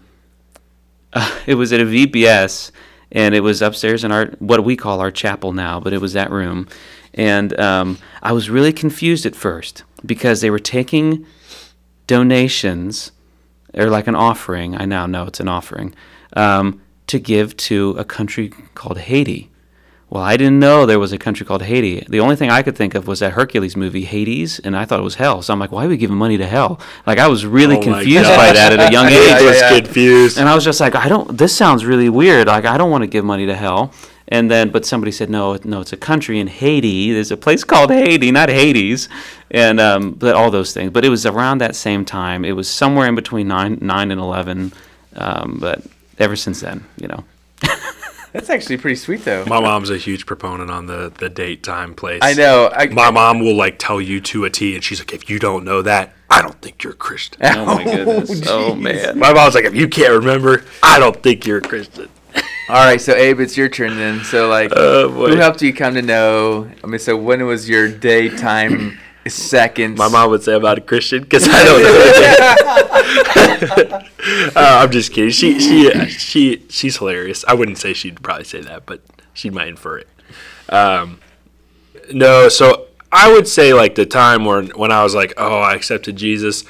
[1.14, 2.72] uh, it was at a VBS
[3.14, 6.14] and it was upstairs in our what we call our chapel now, but it was
[6.14, 6.68] that room,
[7.14, 11.26] and um, I was really confused at first because they were taking
[12.08, 13.12] donations
[13.74, 14.76] or like an offering.
[14.76, 15.96] I now know it's an offering
[16.36, 19.50] um, to give to a country called Haiti.
[20.14, 22.06] Well, I didn't know there was a country called Haiti.
[22.08, 25.00] The only thing I could think of was that Hercules movie, Hades, and I thought
[25.00, 25.42] it was hell.
[25.42, 26.80] So I'm like, why are we giving money to hell?
[27.08, 29.32] Like I was really oh confused by that at a young age.
[29.32, 29.80] I was yeah, yeah.
[29.80, 31.36] confused, and I was just like, I don't.
[31.36, 32.46] This sounds really weird.
[32.46, 33.92] Like I don't want to give money to hell.
[34.28, 37.12] And then, but somebody said, no, no, it's a country in Haiti.
[37.12, 39.10] There's a place called Haiti, not Hades,
[39.50, 40.92] and um, but all those things.
[40.92, 42.46] But it was around that same time.
[42.46, 44.74] It was somewhere in between nine, nine and eleven.
[45.16, 45.84] Um, but
[46.20, 47.24] ever since then, you know.
[48.34, 49.46] That's actually pretty sweet, though.
[49.46, 52.20] My mom's a huge proponent on the the date, time, place.
[52.24, 52.70] I know.
[52.74, 55.38] I, my mom will like tell you to a T, and she's like, if you
[55.38, 57.40] don't know that, I don't think you're a Christian.
[57.44, 58.42] Oh, oh my goodness.
[58.48, 59.20] Oh, oh man.
[59.20, 62.10] My mom's like, if you can't remember, I don't think you're a Christian.
[62.70, 64.24] All right, so Abe, it's your turn then.
[64.24, 66.72] So like, oh, who helped you come to know?
[66.84, 68.98] I mean, so when was your daytime?
[69.30, 69.98] Seconds.
[69.98, 71.82] My mom would say I'm not a Christian because I don't
[73.92, 73.98] know.
[74.56, 75.32] uh, I'm just kidding.
[75.32, 77.46] She she she she's hilarious.
[77.48, 79.02] I wouldn't say she'd probably say that, but
[79.34, 80.08] she might infer it.
[80.70, 81.20] Um,
[82.12, 85.74] no, so I would say like the time when when I was like, oh, I
[85.74, 86.64] accepted Jesus.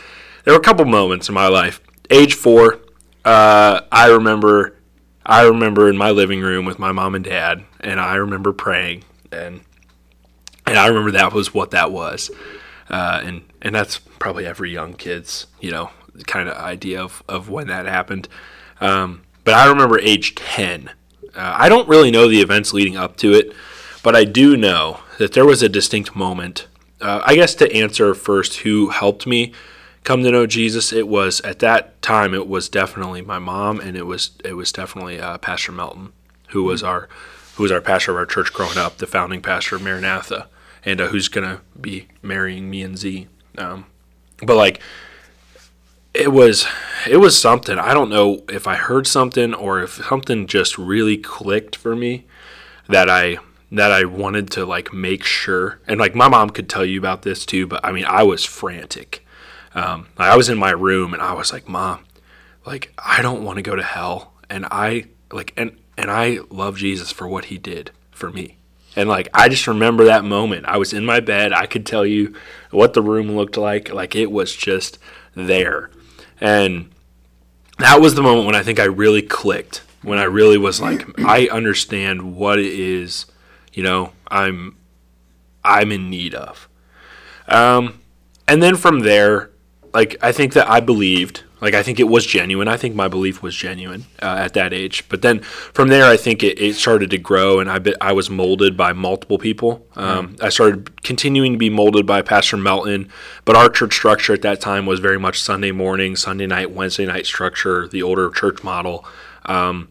[0.44, 1.82] There were a couple moments in my life.
[2.10, 2.80] Age four,
[3.26, 4.78] uh, I remember.
[5.26, 9.06] I remember in my living room with my mom and dad, and I remember praying
[9.32, 9.62] and
[10.66, 12.32] and I remember that was what that was,
[12.90, 15.90] uh, and and that's probably every young kid's you know
[16.28, 18.28] kind of idea of, of when that happened.
[18.80, 20.90] Um, but I remember age ten.
[21.36, 23.54] Uh, I don't really know the events leading up to it,
[24.04, 26.68] but I do know that there was a distinct moment.
[27.02, 29.54] Uh, I guess to answer first, who helped me
[30.04, 30.94] come to know Jesus?
[30.94, 32.34] It was at that time.
[32.34, 36.14] It was definitely my mom, and it was it was definitely uh, Pastor Melton,
[36.50, 36.90] who was mm-hmm.
[36.90, 37.10] our
[37.56, 40.48] who was our pastor of our church growing up, the founding pastor of Maranatha
[40.86, 43.28] and uh, who's gonna be marrying me and Z.
[43.58, 43.86] Um,
[44.42, 44.82] but like,
[46.14, 46.68] it was
[47.10, 47.80] it was something.
[47.80, 52.26] I don't know if I heard something or if something just really clicked for me
[52.88, 53.38] that I
[53.72, 55.80] that I wanted to like make sure.
[55.88, 58.46] And like my mom could tell you about this too, but I mean I was
[58.46, 59.26] frantic.
[59.76, 62.06] Um, I was in my room and I was like, Mom,
[62.66, 66.78] like I don't want to go to hell, and I like and and I love
[66.78, 68.58] Jesus for what He did for me.
[68.96, 70.66] And like I just remember that moment.
[70.66, 71.54] I was in my bed.
[71.54, 72.34] I could tell you
[72.72, 73.92] what the room looked like.
[73.92, 75.00] Like it was just
[75.36, 75.90] there.
[76.40, 76.92] And
[77.80, 79.84] that was the moment when I think I really clicked.
[80.02, 83.26] When I really was like I understand what it is,
[83.72, 84.78] you know, I'm
[85.64, 86.68] I'm in need of.
[87.48, 88.00] Um
[88.48, 89.50] and then from there,
[89.94, 92.68] like I think that I believed like I think it was genuine.
[92.68, 95.08] I think my belief was genuine uh, at that age.
[95.08, 98.12] But then from there, I think it, it started to grow, and I be, I
[98.12, 99.88] was molded by multiple people.
[99.96, 103.08] Um, I started continuing to be molded by Pastor Melton,
[103.46, 107.06] but our church structure at that time was very much Sunday morning, Sunday night, Wednesday
[107.06, 109.06] night structure, the older church model.
[109.46, 109.88] Um,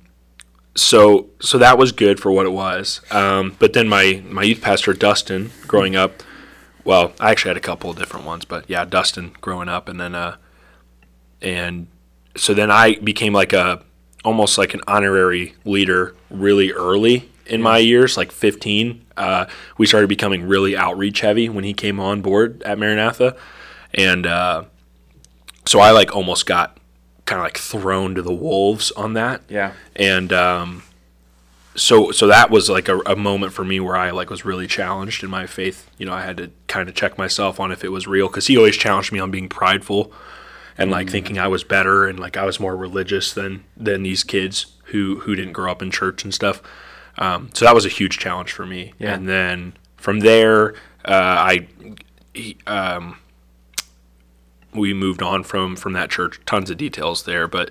[0.74, 3.00] so so that was good for what it was.
[3.10, 6.22] Um, but then my my youth pastor Dustin, growing up,
[6.84, 9.98] well, I actually had a couple of different ones, but yeah, Dustin growing up, and
[9.98, 10.36] then uh,
[11.42, 11.86] and
[12.36, 13.82] so then I became like a
[14.24, 19.04] almost like an honorary leader really early in my years, like 15.
[19.16, 23.36] Uh, we started becoming really outreach heavy when he came on board at Maranatha,
[23.92, 24.64] and uh,
[25.66, 26.78] so I like almost got
[27.26, 29.42] kind of like thrown to the wolves on that.
[29.48, 29.72] Yeah.
[29.94, 30.82] And um,
[31.74, 34.66] so so that was like a, a moment for me where I like was really
[34.66, 35.90] challenged in my faith.
[35.98, 38.46] You know, I had to kind of check myself on if it was real because
[38.46, 40.12] he always challenged me on being prideful
[40.78, 44.24] and like thinking I was better and like I was more religious than than these
[44.24, 46.62] kids who who didn't grow up in church and stuff.
[47.18, 48.94] Um, so that was a huge challenge for me.
[48.98, 49.14] Yeah.
[49.14, 51.68] And then from there, uh, I
[52.34, 53.18] he- um,
[54.74, 56.40] we moved on from from that church.
[56.46, 57.70] Tons of details there, but.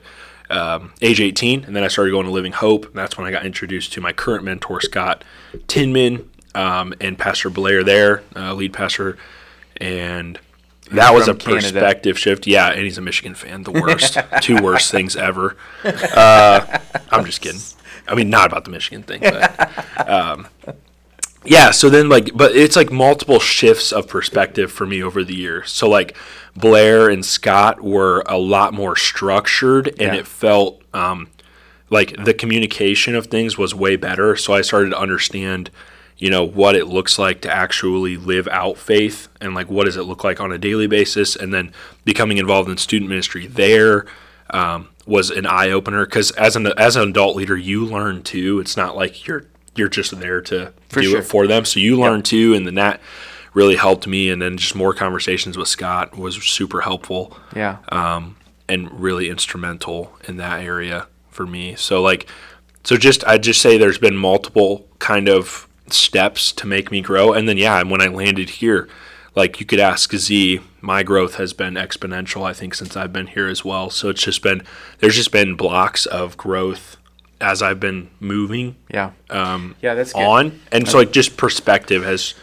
[0.49, 3.31] Um, age 18, and then I started going to Living Hope, and that's when I
[3.31, 5.23] got introduced to my current mentor, Scott
[5.67, 9.17] Tinman, um, and Pastor Blair there, uh, lead pastor,
[9.77, 10.37] and
[10.91, 11.61] that was a Canada.
[11.71, 12.47] perspective shift.
[12.47, 13.63] Yeah, and he's a Michigan fan.
[13.63, 15.55] The worst, two worst things ever.
[15.83, 16.79] Uh,
[17.11, 17.61] I'm just kidding.
[18.07, 20.47] I mean, not about the Michigan thing, but um,
[21.45, 21.71] yeah.
[21.71, 25.71] So then, like, but it's like multiple shifts of perspective for me over the years.
[25.71, 26.15] So like,
[26.55, 30.15] Blair and Scott were a lot more structured, and Yeah.
[30.15, 31.29] it felt um,
[31.89, 34.35] like the communication of things was way better.
[34.35, 35.69] So I started to understand,
[36.22, 39.97] you know, what it looks like to actually live out faith and like what does
[39.97, 41.36] it look like on a daily basis.
[41.36, 41.74] And then
[42.05, 44.05] becoming involved in student ministry there
[44.51, 48.59] um, was an eye opener because as an as an adult leader, you learn too.
[48.59, 49.45] It's not like you're
[49.76, 51.19] you're just there to For do sure.
[51.19, 51.65] it for them.
[51.65, 53.01] So you learn too, and then that
[53.55, 54.30] really helped me.
[54.30, 57.78] And then just more conversations with Scott was super helpful Yeah.
[57.89, 58.36] um,
[58.69, 61.76] and really instrumental in that area for me.
[61.76, 62.28] So like,
[62.84, 67.33] so just I just say there's been multiple kind of steps to make me grow,
[67.33, 68.87] and then yeah, and when I landed here,
[69.35, 72.43] like you could ask Z, my growth has been exponential.
[72.43, 73.89] I think since I've been here as well.
[73.89, 74.63] So it's just been
[74.99, 76.97] there's just been blocks of growth
[77.39, 79.11] as I've been moving yeah.
[79.31, 80.23] um, Yeah, that's good.
[80.23, 82.35] on, and so like just perspective has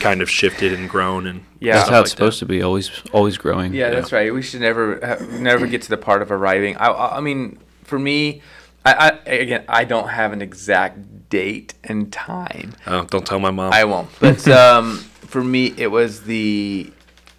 [0.00, 1.74] kind of shifted and grown and Yeah.
[1.74, 2.16] That's how it's like that.
[2.16, 2.62] supposed to be.
[2.62, 3.74] Always, always growing.
[3.74, 4.34] Yeah, that's right.
[4.34, 4.98] We should never
[5.30, 6.76] never get to the part of arriving.
[6.78, 8.42] I, I I mean, for me,
[8.84, 8.92] I,
[9.26, 10.98] I again, I don't have an exact
[11.30, 12.74] date and time.
[12.86, 13.72] Oh, don't tell my mom.
[13.72, 14.08] I won't.
[14.20, 16.92] But um, for me, it was the.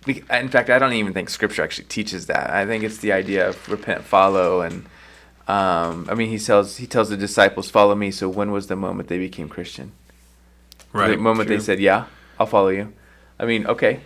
[0.08, 2.50] In fact, I don't even think Scripture actually teaches that.
[2.50, 4.88] I think it's the idea of repent, follow, and
[5.48, 8.76] um, I mean, he tells he tells the disciples, "Follow me." So when was the
[8.76, 9.92] moment they became Christian?
[10.94, 11.12] Right.
[11.12, 12.06] The moment they said, "Yeah,
[12.40, 12.94] I'll follow you."
[13.40, 14.02] I mean, okay,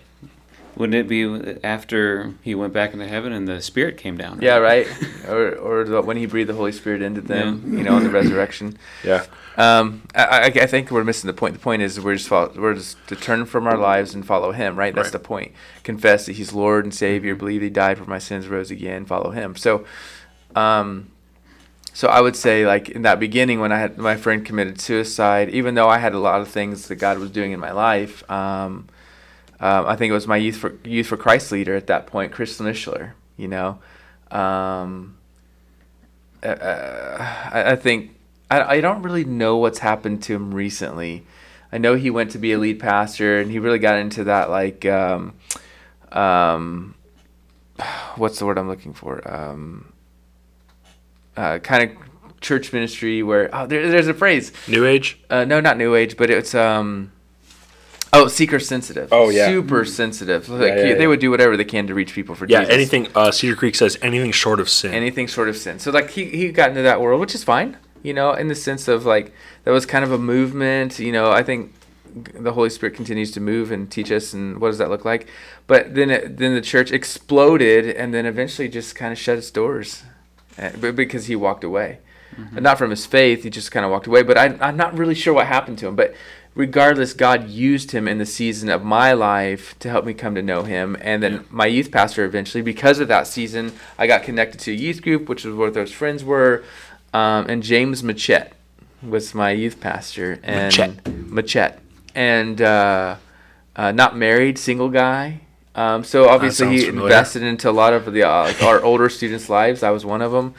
[0.77, 4.39] Wouldn't it be after he went back into heaven and the Spirit came down?
[4.41, 4.87] yeah, right.
[5.27, 8.09] or or the, when he breathed the Holy Spirit into them, you know, in the
[8.09, 8.77] resurrection.
[9.03, 9.25] Yeah.
[9.57, 11.53] Um, I, I, I think we're missing the point.
[11.53, 14.51] The point is we're just follow, we're just to turn from our lives and follow
[14.51, 14.75] Him.
[14.77, 14.93] Right.
[14.93, 15.11] That's Right.
[15.13, 15.53] the point.
[15.83, 17.35] Confess that He's Lord and Savior.
[17.35, 19.05] Believe He died for my sins, rose again.
[19.05, 19.55] Follow Him.
[19.55, 19.85] So,
[20.55, 21.11] um,
[21.93, 25.49] so I would say like in that beginning when I had my friend committed suicide,
[25.49, 28.29] even though I had a lot of things that God was doing in my life,
[28.29, 28.87] um,
[29.65, 32.31] um, I think it was my youth for youth for Christ leader at that point,
[32.31, 33.13] Chris Nischler.
[33.35, 33.79] You know,
[34.29, 35.17] um,
[36.43, 37.17] uh,
[37.51, 38.15] I, I think
[38.51, 41.25] I, I don't really know what's happened to him recently.
[41.71, 44.51] I know he went to be a lead pastor, and he really got into that
[44.51, 45.33] like, um,
[46.11, 46.93] um,
[48.17, 49.27] what's the word I'm looking for?
[49.27, 49.91] Um,
[51.35, 54.51] uh, kind of church ministry where oh, there, there's a phrase.
[54.67, 55.19] New Age.
[55.27, 57.11] Uh, no, not new age, but it's um.
[58.15, 59.09] Oh, seeker sensitive.
[59.11, 59.47] Oh, yeah.
[59.47, 60.47] Super sensitive.
[60.49, 61.07] Like, yeah, They yeah.
[61.07, 62.53] would do whatever they can to reach people for Jesus.
[62.61, 62.93] Yeah, Jesus.
[62.93, 63.07] anything.
[63.15, 64.93] Uh, Cedar Creek says anything short of sin.
[64.93, 65.79] anything short of sin.
[65.79, 68.55] So like he he got into that world, which is fine, you know, in the
[68.55, 70.99] sense of like that was kind of a movement.
[70.99, 71.73] You know, I think
[72.39, 75.27] the Holy Spirit continues to move and teach us, and what does that look like?
[75.67, 79.51] But then it, then the church exploded, and then eventually just kind of shut its
[79.51, 80.03] doors,
[80.57, 81.99] uh, because he walked away,
[82.37, 83.43] and not from his faith.
[83.43, 84.23] He just kind of walked away.
[84.23, 85.95] But I, I'm not really sure what happened to him.
[85.97, 86.13] But
[86.55, 90.41] regardless, God used him in the season of my life to help me come to
[90.41, 90.97] know him.
[91.01, 94.75] And then my youth pastor eventually, because of that season, I got connected to a
[94.75, 96.63] youth group, which was where those friends were.
[97.13, 98.53] Um, and James Machette
[99.03, 100.39] was my youth pastor.
[100.43, 101.07] And Machette.
[101.07, 101.79] Machette.
[102.15, 103.17] And uh,
[103.75, 105.41] uh, not married, single guy.
[105.75, 107.07] Um, so obviously he familiar.
[107.07, 109.83] invested into a lot of the uh, our older students' lives.
[109.83, 110.55] I was one of them,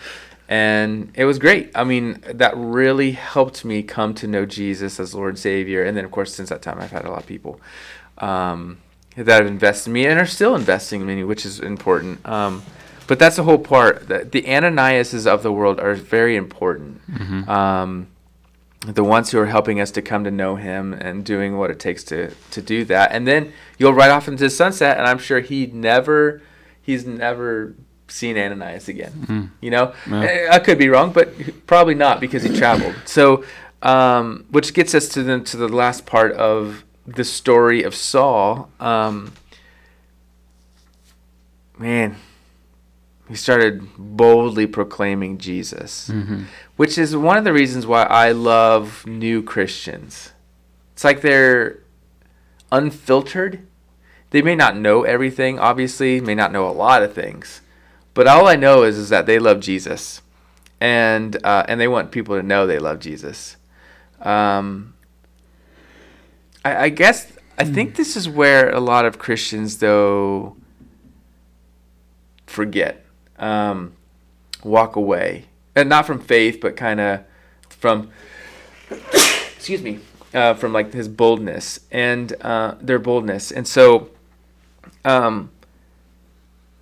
[0.48, 1.70] and it was great.
[1.74, 5.82] I mean, that really helped me come to know Jesus as Lord and Savior.
[5.82, 7.60] And then, of course, since that time, I've had a lot of people
[8.18, 8.78] um,
[9.16, 12.24] that have invested in me and are still investing in me, which is important.
[12.26, 12.62] Um,
[13.08, 14.08] but that's the whole part.
[14.08, 17.00] The, the Ananiases of the world are very important.
[17.48, 18.08] Um,
[18.86, 21.80] the ones who are helping us to come to know him and doing what it
[21.80, 25.18] takes to to do that and then you'll ride off into the sunset and i'm
[25.18, 26.40] sure he never
[26.82, 27.74] he's never
[28.08, 30.22] seen ananias again you know Yeah.
[30.22, 31.32] Eh, i could be wrong but
[31.66, 33.44] probably not because he traveled so
[33.82, 38.70] um, which gets us to the to the last part of the story of saul
[38.80, 39.32] um,
[41.78, 42.16] man
[43.28, 46.10] he started boldly proclaiming jesus
[46.76, 50.32] which is one of the reasons why I love new Christians.
[50.92, 51.78] It's like they're
[52.70, 53.66] unfiltered.
[54.28, 57.62] They may not know everything, obviously, may not know a lot of things,
[58.16, 60.22] but all I know is, is that they love Jesus,
[60.80, 63.58] and uh, and they want people to know they love Jesus.
[64.22, 64.94] Um,
[66.64, 70.56] I, I guess I think this is where a lot of Christians, though,
[72.46, 73.04] forget,
[73.38, 73.92] um,
[74.64, 75.44] walk away,
[75.74, 77.20] and not from faith, but kind of
[77.68, 78.10] from,
[79.12, 79.98] excuse me,
[80.32, 81.80] uh, from like his boldness.
[81.90, 84.08] And uh, their boldness, and so,
[85.04, 85.50] um,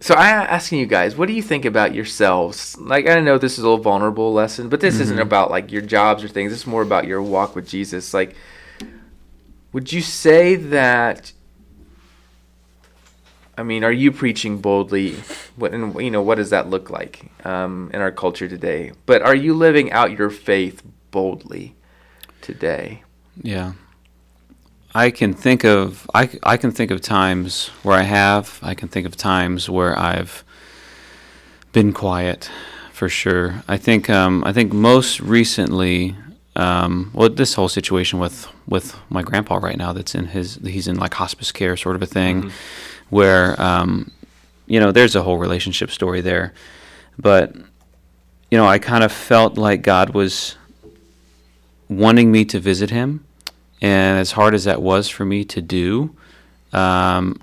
[0.05, 2.77] so I'm asking you guys, what do you think about yourselves?
[2.77, 5.81] Like I know this is a little vulnerable lesson, but this isn't about like your
[5.81, 6.53] jobs or things.
[6.53, 8.13] It's more about your walk with Jesus.
[8.13, 8.37] Like,
[9.73, 11.33] would you say that?
[13.57, 15.15] I mean, are you preaching boldly?
[15.57, 18.93] What and you know, what does that look like um, in our culture today?
[19.07, 20.83] But are you living out your faith
[21.13, 21.77] boldly
[22.43, 23.05] today?
[23.43, 23.73] Yeah.
[24.95, 28.61] I can think of I, I can think of times where I have.
[28.63, 30.45] I can think of times where I've
[31.73, 32.49] been quiet,
[32.93, 33.65] for sure.
[33.67, 36.15] I think um, I think most recently,
[36.55, 39.93] um, well, this whole situation with with my grandpa right now.
[39.93, 42.53] That's in his he's in like hospice care sort of a thing,
[43.11, 44.13] where um,
[44.69, 46.55] you know there's a whole relationship story there,
[47.19, 47.53] but
[48.49, 50.55] you know I kind of felt like God was
[51.89, 53.25] wanting me to visit him,
[53.83, 56.15] and as hard as that was for me to do,
[56.73, 57.41] um,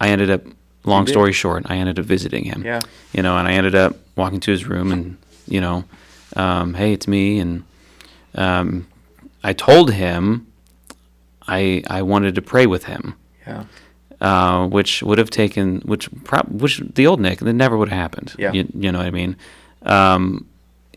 [0.00, 0.42] I ended up.
[0.86, 2.62] Long story short, I ended up visiting him.
[2.62, 2.80] Yeah.
[3.14, 5.16] You know, and I ended up walking to his room, and
[5.48, 5.84] you know,
[6.36, 7.64] um, hey, it's me, and
[8.34, 8.86] um,
[9.42, 10.46] I told him
[11.48, 13.14] I I wanted to pray with him,
[13.46, 13.64] Yeah.
[14.20, 17.98] uh, which would have taken which prob- which the old Nick that never would have
[17.98, 18.34] happened.
[18.38, 18.52] Yeah.
[18.52, 19.36] You, you know what I mean?
[19.84, 20.46] Um,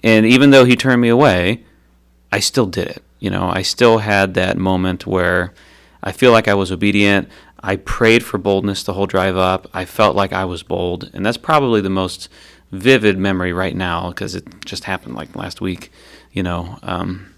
[0.04, 1.64] and even though he turned me away,
[2.32, 3.04] I still did it.
[3.20, 5.54] You know, I still had that moment where
[6.04, 7.30] I feel like I was obedient.
[7.62, 9.68] I prayed for boldness the whole drive up.
[9.74, 12.30] I felt like I was bold, and that's probably the most
[12.72, 15.92] vivid memory right now because it just happened like last week.
[16.32, 17.34] You know, um,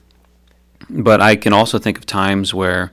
[0.89, 2.91] but I can also think of times where,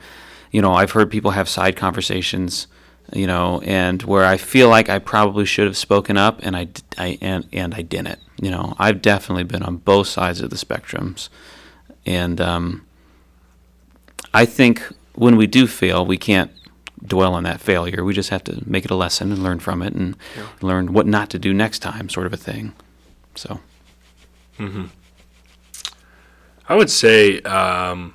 [0.53, 2.68] you know, I've heard people have side conversations,
[3.12, 6.68] you know, and where I feel like I probably should have spoken up, and I,
[6.97, 8.20] I and and I didn't.
[8.41, 11.28] You know, I've definitely been on both sides of the spectrums,
[12.07, 12.86] and um,
[14.32, 14.82] I think
[15.14, 16.50] when we do fail, we can't
[17.04, 18.04] dwell on that failure.
[18.04, 20.16] We just have to make it a lesson and learn from it, and
[20.62, 22.72] learn what not to do next time, sort of a thing.
[23.34, 23.61] So.
[24.59, 24.86] mm-hmm.
[26.68, 28.14] I would say, um,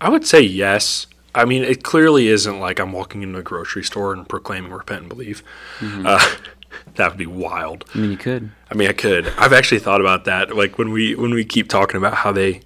[0.00, 1.06] I would say yes.
[1.34, 5.00] I mean, it clearly isn't like I'm walking into a grocery store and proclaiming repent
[5.00, 5.42] and believe.
[5.82, 6.34] Uh,
[6.94, 7.84] that would be wild.
[7.94, 8.50] I mean, you could.
[8.70, 9.26] I mean, I could.
[9.36, 10.56] I've actually thought about that.
[10.56, 12.62] Like when we when we keep talking about how they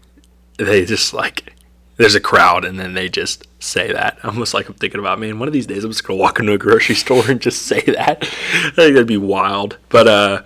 [0.59, 1.55] they just like
[1.97, 4.19] there's a crowd and then they just say that.
[4.25, 6.53] Almost like I'm thinking about, man, one of these days I'm just gonna walk into
[6.53, 8.19] a grocery store and just say that.
[8.23, 9.79] I think that'd be wild.
[9.89, 10.43] But uh,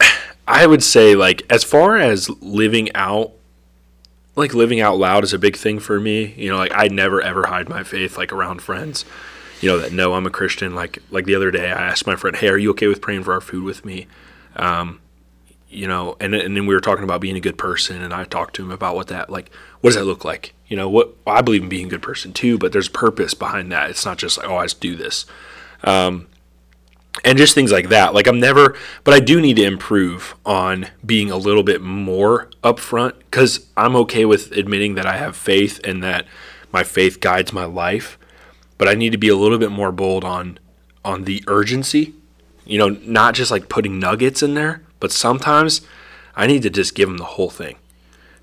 [0.48, 3.32] I would say like as far as living out
[4.36, 6.34] like living out loud is a big thing for me.
[6.36, 9.04] You know, like I never ever hide my faith like around friends.
[9.62, 10.74] You know that know I'm a Christian.
[10.74, 13.24] Like like the other day, I asked my friend, "Hey, are you okay with praying
[13.24, 14.06] for our food with me?"
[14.54, 15.00] Um,
[15.68, 18.24] you know, and and then we were talking about being a good person, and I
[18.24, 19.50] talked to him about what that like.
[19.80, 20.54] What does that look like?
[20.68, 23.70] You know, what I believe in being a good person too, but there's purpose behind
[23.72, 23.90] that.
[23.90, 25.26] It's not just like, oh, I just do this.
[25.84, 26.26] Um,
[27.24, 28.14] and just things like that.
[28.14, 32.50] Like I'm never, but I do need to improve on being a little bit more
[32.62, 36.26] upfront because I'm okay with admitting that I have faith and that
[36.72, 38.18] my faith guides my life,
[38.78, 40.58] but I need to be a little bit more bold on
[41.04, 42.14] on the urgency.
[42.64, 45.80] You know, not just like putting nuggets in there, but sometimes
[46.34, 47.76] I need to just give them the whole thing,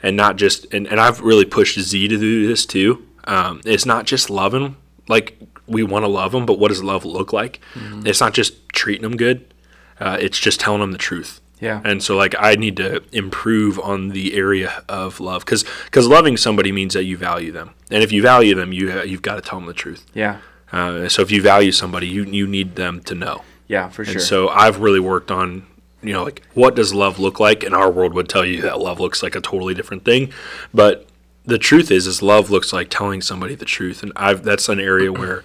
[0.02, 0.72] and not just.
[0.74, 3.08] And, and I've really pushed Z to do this too.
[3.26, 4.76] Um, it's not just loving
[5.08, 5.38] like
[5.68, 7.60] we want to love them, but what does love look like?
[7.74, 8.08] Mm-hmm.
[8.08, 9.54] It's not just treating them good.
[10.00, 11.40] Uh, it's just telling them the truth.
[11.60, 11.82] Yeah.
[11.86, 16.36] And so like I need to improve on the area of love cuz cuz loving
[16.36, 17.72] somebody means that you value them.
[17.90, 20.06] And if you value them, you you've got to tell them the truth.
[20.14, 20.40] Yeah.
[20.74, 23.44] Uh, so if you value somebody, you you need them to know.
[23.68, 24.16] Yeah, for sure.
[24.16, 25.66] And so I've really worked on
[26.04, 28.80] you know like what does love look like and our world would tell you that
[28.80, 30.32] love looks like a totally different thing.
[30.74, 31.08] But
[31.46, 34.80] the truth is is love looks like telling somebody the truth and I've that's an
[34.80, 35.44] area where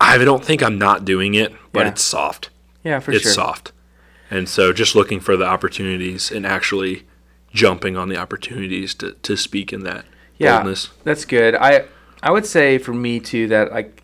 [0.00, 1.88] I don't think I'm not doing it, but Yeah.
[1.92, 2.50] it's soft.
[2.82, 3.30] yeah, for it's sure.
[3.30, 3.72] It's soft.
[4.30, 7.04] And so just looking for the opportunities and actually
[7.52, 10.04] jumping on the opportunities to, to speak in that
[10.38, 10.58] Yeah.
[10.58, 10.90] boldness.
[11.04, 11.54] That's good.
[11.54, 11.84] I
[12.22, 14.02] I would say for me too that like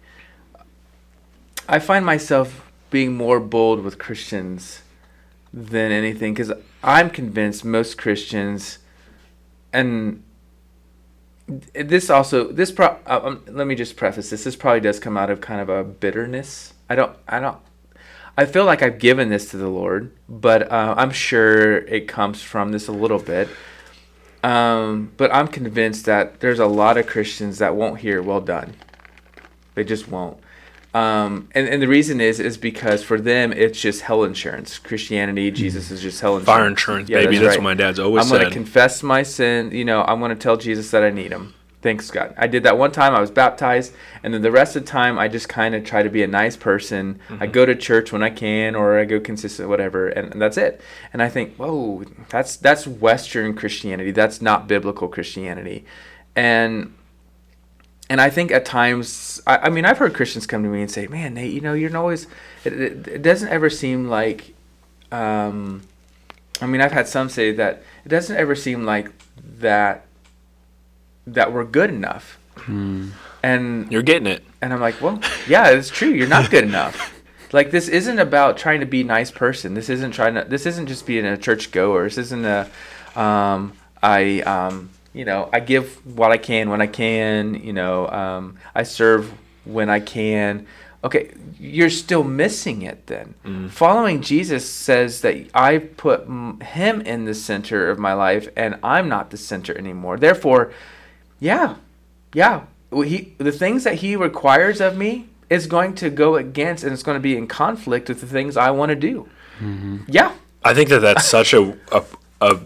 [1.69, 4.83] I find myself being more bold with Christians
[5.57, 6.53] than anything because
[6.85, 8.79] I'm convinced most Christians
[9.73, 10.23] and
[11.73, 15.17] this also this pro uh, um, let me just preface this this probably does come
[15.17, 16.75] out of kind of a bitterness.
[16.91, 17.59] I don't i don't
[18.37, 22.43] i feel like i've given this to the lord but uh, i'm sure it comes
[22.43, 23.49] from this a little bit.
[24.45, 28.75] Um, but i'm convinced that there's a lot of christians that won't hear well done.
[29.75, 30.39] They just won't
[30.97, 35.51] um, and, and the reason is is because for them it's just hell insurance christianity
[35.51, 37.39] jesus is just hell insurance Fire insurance, Yeah, baby.
[37.39, 37.65] that's That's, right.
[37.65, 39.71] what my dad's always I'm going to confess my sin.
[39.73, 41.55] You know, I'm going to tell Jesus that I need him.
[41.83, 42.35] Thanks, God.
[42.37, 43.15] I did that one time.
[43.15, 43.93] I was baptized.
[44.23, 46.27] And then the rest of the time, I just kind of try to be a
[46.27, 47.21] nice person.
[47.29, 47.43] Mm-hmm.
[47.43, 50.09] I go to church when I can, or I go consistent, whatever.
[50.09, 50.81] And, and that's it.
[51.13, 54.11] And I think, whoa, that's, that's Western Christianity.
[54.11, 55.85] That's not biblical Christianity.
[56.35, 56.93] And
[58.09, 60.91] and I think at times, I, I mean, I've heard Christians come to me and
[60.91, 62.27] say, "Man, Nate, you know, you're not always."
[62.65, 64.55] It, it, it doesn't ever seem like.
[65.13, 65.83] Um,
[66.61, 69.11] I mean, I've had some say that it doesn't ever seem like
[69.59, 70.07] that.
[71.27, 74.45] That we're good enough, and You're getting it.
[74.63, 76.09] and I'm like, well, yeah, it's true.
[76.09, 77.13] You're not good enough.
[77.53, 79.75] Like this isn't about trying to be a nice person.
[79.75, 80.45] This isn't trying to.
[80.45, 82.03] This isn't just being a church goer.
[82.05, 82.69] This isn't a.
[83.15, 87.55] Um, I um, you know, I give what I can when I can.
[87.55, 89.33] You know, um, I serve
[89.65, 90.67] when I can.
[91.03, 93.35] Okay, you're still missing it then.
[93.71, 98.79] Following Jesus says that I put mm, him in the center of my life and
[98.83, 100.19] I'm not the center anymore.
[100.19, 100.73] Therefore,
[101.41, 101.77] yeah,
[102.35, 102.65] yeah.
[102.93, 107.03] He the things that he requires of me is going to go against and it's
[107.03, 109.29] going to be in conflict with the things I want to do.
[110.09, 112.05] Yeah, I think that that's such a, a,
[112.41, 112.61] a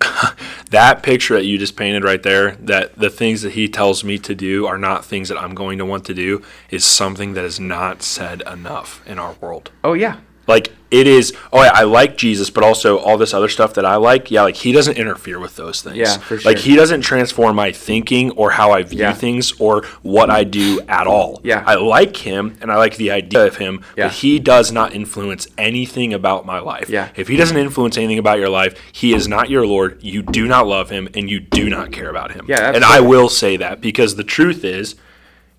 [0.70, 4.18] that picture that you just painted right there that the things that he tells me
[4.18, 7.44] to do are not things that I'm going to want to do is something that
[7.44, 9.70] is not said enough in our world.
[9.82, 11.32] oh yeah, Like it is.
[11.52, 14.30] Oh, yeah, I like Jesus, but also all this other stuff that I like.
[14.30, 15.96] Yeah, like he doesn't interfere with those things.
[15.96, 16.52] Yeah, for sure.
[16.52, 19.12] Like he doesn't transform my thinking or how I view Yeah.
[19.12, 21.40] things or what I do at all.
[21.42, 21.64] Yeah.
[21.66, 24.06] I like him and I like the idea of him, Yeah.
[24.06, 26.88] but he does not influence anything about my life.
[26.88, 27.08] Yeah.
[27.16, 29.98] If he doesn't influence anything about your life, he is not your Lord.
[30.00, 32.44] You do not love him and you do not care about him.
[32.48, 34.94] Yeah, and I will say that because the truth is,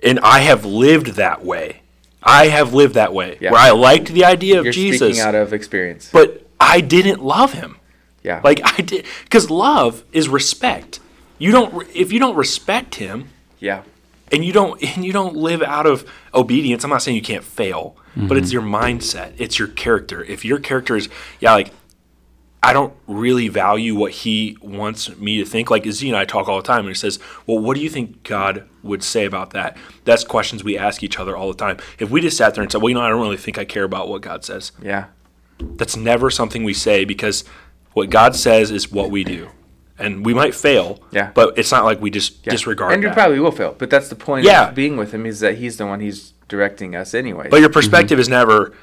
[0.02, 1.82] and I have lived that way.
[2.26, 3.52] I have lived that way Yeah.
[3.52, 6.10] where I liked the idea of you're Jesus, speaking out of experience.
[6.12, 7.78] but I didn't love him.
[8.24, 11.00] yeah, Like I did, because love is respect.
[11.38, 13.84] You don't if you don't respect him, yeah,
[14.32, 16.84] and you don't and you don't live out of obedience.
[16.84, 18.54] I'm not saying you can't fail, but it's mm-hmm.
[18.54, 19.34] your mindset.
[19.38, 20.24] It's your character.
[20.24, 21.10] If your character is
[21.40, 21.72] yeah, like
[22.66, 25.70] I don't really value what he wants me to think.
[25.70, 27.90] Like Z and I talk all the time, and he says, "Well, what do you
[27.90, 31.78] think God would say about that?" That's questions we ask each other all the time.
[32.00, 33.66] If we just sat there and said, "Well, you know, I don't really think I
[33.66, 35.06] care about what God says," yeah,
[35.60, 37.44] that's never something we say because
[37.94, 39.50] what God says is what we do.
[39.98, 41.32] And we might fail, Yeah.
[41.34, 42.52] but it's not like we just yeah.
[42.52, 43.16] disregard And you that.
[43.16, 44.68] probably will fail, but that's the point Yeah.
[44.70, 47.48] of being with him is that he's the one he's directing us anyway.
[47.50, 48.74] but your perspective is never,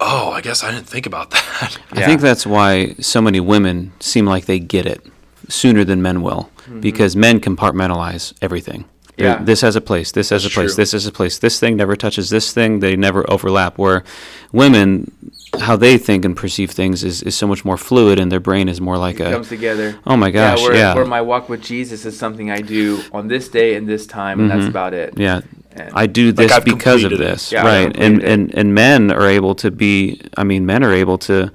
[0.00, 1.78] oh, I guess I didn't think about that.
[1.92, 5.04] I think that's why so many women seem like they get it
[5.48, 6.80] sooner than men will, mm-hmm.
[6.80, 8.84] because men compartmentalize everything.
[9.16, 9.42] Yeah.
[9.42, 10.12] This has a place.
[10.12, 10.72] This has a place.
[10.72, 10.76] true.
[10.76, 11.38] This has a place.
[11.38, 12.80] This thing never touches this thing.
[12.80, 13.78] They never overlap.
[13.78, 14.04] Where
[14.52, 15.10] women,
[15.58, 18.68] how they think and perceive things is, is so much more fluid, and their brain
[18.68, 19.30] is more like it a.
[19.30, 19.98] comes together.
[20.06, 20.58] Oh my gosh!
[20.58, 20.94] yeah, where, Yeah.
[20.94, 24.38] where my walk with Jesus is something I do on this day and this time,
[24.38, 24.68] and that's mm-hmm.
[24.68, 25.14] about it.
[25.16, 25.40] yeah.
[25.78, 27.96] And I do this I've because of this, Yeah, right?
[27.96, 30.20] And, and and men are able to be.
[30.36, 31.52] I mean, men are able to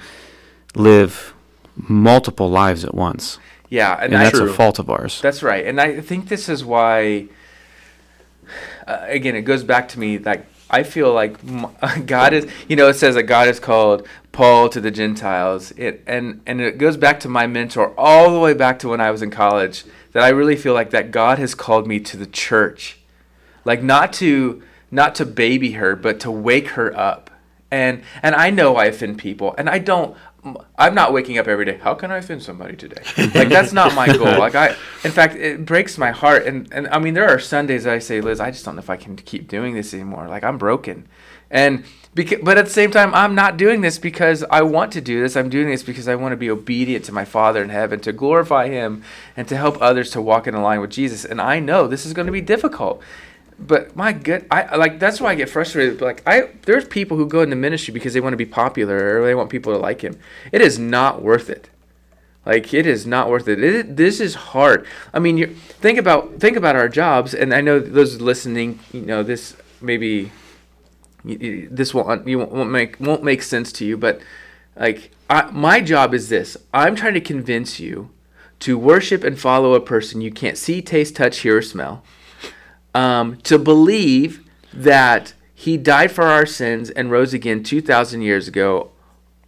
[0.75, 1.33] live
[1.75, 5.21] multiple lives at once, yeah, and, and that's a fault of ours.
[5.21, 7.27] That's right, and I think this is why.
[8.87, 11.37] Uh, again, it goes back to me like I feel like
[12.05, 12.47] God is.
[12.67, 15.71] You know, it says that God is called Paul to the Gentiles.
[15.71, 19.01] It and and it goes back to my mentor all the way back to when
[19.01, 19.83] I was in college.
[20.13, 22.97] That I really feel like that God has called me to the church,
[23.65, 27.29] like not to not to baby her, but to wake her up.
[27.71, 30.15] And and I know I offend people, and I don't.
[30.77, 31.77] I'm not waking up every day.
[31.77, 33.03] How can I offend somebody today?
[33.35, 34.39] Like that's not my goal.
[34.39, 34.69] Like I,
[35.03, 36.45] in fact, it breaks my heart.
[36.45, 38.89] And and I mean, there are Sundays I say, Liz, I just don't know if
[38.89, 40.27] I can keep doing this anymore.
[40.27, 41.07] Like I'm broken,
[41.49, 45.01] and because, but at the same time, I'm not doing this because I want to
[45.01, 45.37] do this.
[45.37, 48.11] I'm doing this because I want to be obedient to my Father in heaven, to
[48.11, 49.03] glorify Him,
[49.37, 51.23] and to help others to walk in line with Jesus.
[51.23, 53.01] And I know this is going to be difficult
[53.65, 57.27] but my good i like that's why i get frustrated like i there's people who
[57.27, 60.01] go into ministry because they want to be popular or they want people to like
[60.01, 60.19] him.
[60.51, 61.69] It is not worth it.
[62.45, 64.85] Like it is not worth it, it this is hard.
[65.13, 69.01] I mean you think about think about our jobs and i know those listening you
[69.01, 70.31] know this maybe
[71.23, 74.21] this won't you won't make won't make sense to you but
[74.75, 76.57] like I, my job is this.
[76.73, 78.09] I'm trying to convince you
[78.59, 82.03] to worship and follow a person you can't see taste touch hear or smell
[82.93, 88.91] um, to believe that he died for our sins and rose again 2,000 years ago,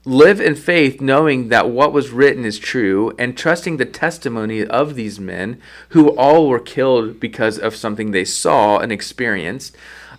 [0.05, 4.95] live in faith knowing that what was written is true, and trusting the testimony of
[4.95, 9.75] these men who all were killed because of something they saw and experienced.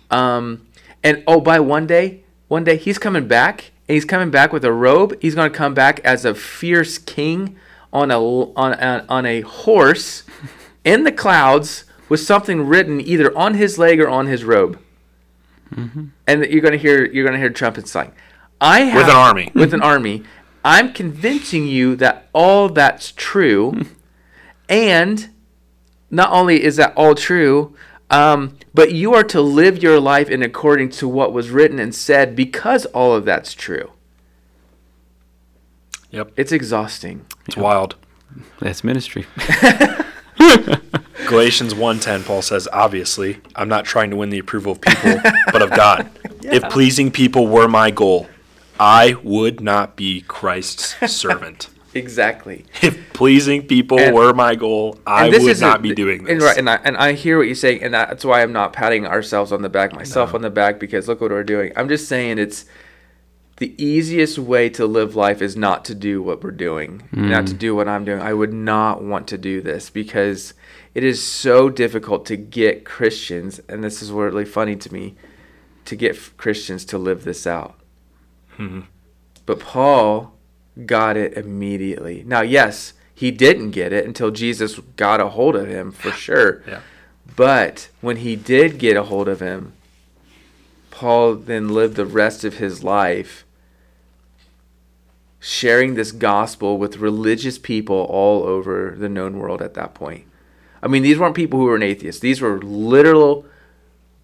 [0.09, 0.67] Um,
[1.03, 4.65] and oh, by one day, one day he's coming back, and he's coming back with
[4.65, 5.15] a robe.
[5.21, 7.55] He's going to come back as a fierce king
[7.93, 10.23] on a on a, on a horse
[10.83, 14.79] in the clouds with something written either on his leg or on his robe.
[15.75, 18.13] And you're gonna hear you're gonna hear trumpets sing.
[18.61, 19.51] I have, With an army.
[19.55, 20.23] With an army,
[20.63, 23.81] I'm convincing you that all that's true,
[24.69, 25.29] and
[26.09, 27.75] not only is that all true,
[28.09, 31.93] um, but you are to live your life in according to what was written and
[31.93, 33.91] said because all of that's true.
[36.11, 36.31] Yep.
[36.37, 37.25] It's exhausting.
[37.47, 37.95] It's wild.
[38.61, 39.25] That's ministry.
[41.25, 45.19] Galatians 1:10 Paul says, "Obviously, I'm not trying to win the approval of people,
[45.51, 46.09] but of God.
[46.43, 48.27] If pleasing people were my goal,
[48.79, 51.69] I would not be Christ's servant.
[51.95, 52.65] Exactly.
[52.81, 56.57] If pleasing people And- were my goal, I would isn't- be doing this." And right,
[56.57, 59.53] and I, and I hear what you're saying, and that's why I'm not patting ourselves
[59.53, 61.71] on the back, myself on the back, because look what we're doing.
[61.77, 62.65] I'm just saying it's
[63.57, 67.53] the easiest way to live life is not to do what we're doing, not to
[67.53, 67.59] hmm.
[67.59, 68.21] do what I'm doing.
[68.21, 70.53] I would not want to do this because
[70.95, 75.15] it is so difficult to get Christians, and this is really funny to me,
[75.83, 77.75] to get Christians to live this out.
[78.57, 78.81] Mm-hmm.
[79.45, 80.33] But Paul
[80.85, 82.23] got it immediately.
[82.25, 86.63] Now, yes, he didn't get it until Jesus got a hold of him for sure.
[86.65, 86.79] Yeah.
[87.35, 89.73] But when he did get a hold of him,
[90.91, 93.43] Paul then lived the rest of his life
[95.41, 100.25] sharing this gospel with religious people all over the known world at that point.
[100.85, 102.21] I mean, these weren't people who were an atheist.
[102.21, 103.45] These were literal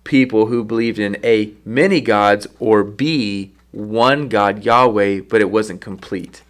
[0.03, 5.81] people who believed in A, many gods, or B, one God, Yahweh, but it wasn't
[5.81, 6.43] complete.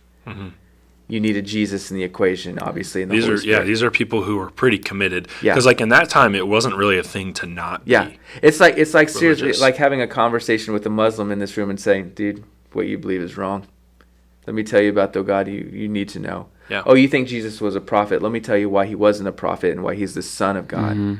[1.08, 3.04] You needed Jesus in the equation, obviously.
[3.04, 3.16] The Mm-hmm.
[3.16, 5.28] These Holy are yeah, these are people who were pretty committed.
[5.42, 5.52] Yeah.
[5.54, 8.20] Because like in that time, it wasn't really a thing to not Yeah, be.
[8.42, 11.70] it's like it's like seriously like having a conversation with a Muslim in this room
[11.70, 13.68] and saying, "Dude, what you believe is wrong.
[14.48, 16.48] Let me tell you about the God you you need to know.
[16.72, 16.84] Yeah.
[16.86, 18.22] Oh, you think Jesus was a prophet?
[18.22, 20.68] Let me tell you why he wasn't a prophet and why he's the Son of
[20.70, 21.16] God, Mm-hmm.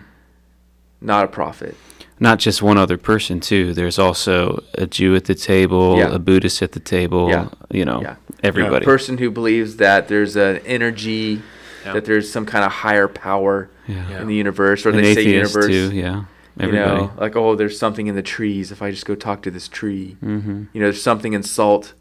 [1.02, 1.76] not a prophet.
[2.22, 3.74] Not just one other person, too.
[3.74, 6.14] There's also a Jew at the table, Yeah.
[6.16, 7.28] a Buddhist at the table.
[7.30, 7.50] Yeah.
[7.72, 8.16] You know, Yeah.
[8.44, 8.86] everybody.
[8.86, 11.42] A person who believes that there's an energy,
[11.84, 15.66] that there's some kind of higher power in the universe, or An they say universe.
[15.68, 15.92] too.
[15.94, 16.24] Yeah.
[16.60, 18.72] You know, like oh, there's something in the trees.
[18.72, 21.94] If I just go talk to this tree, hmm you know, there's something in salt.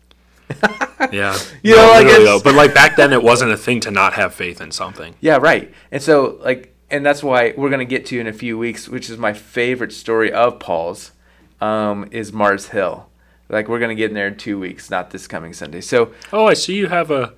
[1.12, 1.36] Yeah.
[1.62, 2.40] You know, No, like though.
[2.44, 5.14] But like back then, it wasn't a thing to not have faith in something.
[5.20, 5.72] Yeah, right.
[5.90, 9.08] And so like and that's why we're gonna get to in a few weeks, which
[9.08, 11.12] is my favorite story of Paul's,
[11.60, 13.08] um, is Mars Hill.
[13.48, 15.80] Like we're gonna get in there in two weeks, not this coming Sunday.
[15.80, 17.32] So Oh, I see you have a.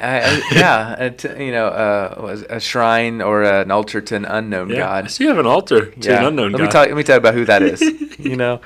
[0.00, 4.16] I, I, yeah, a t- you know, uh, was a shrine or an altar to
[4.16, 5.10] an unknown Yeah, I god.
[5.12, 6.64] see you have an altar to an unknown let god.
[6.66, 7.80] me tell let me tell you about who that is.
[8.18, 8.60] you know,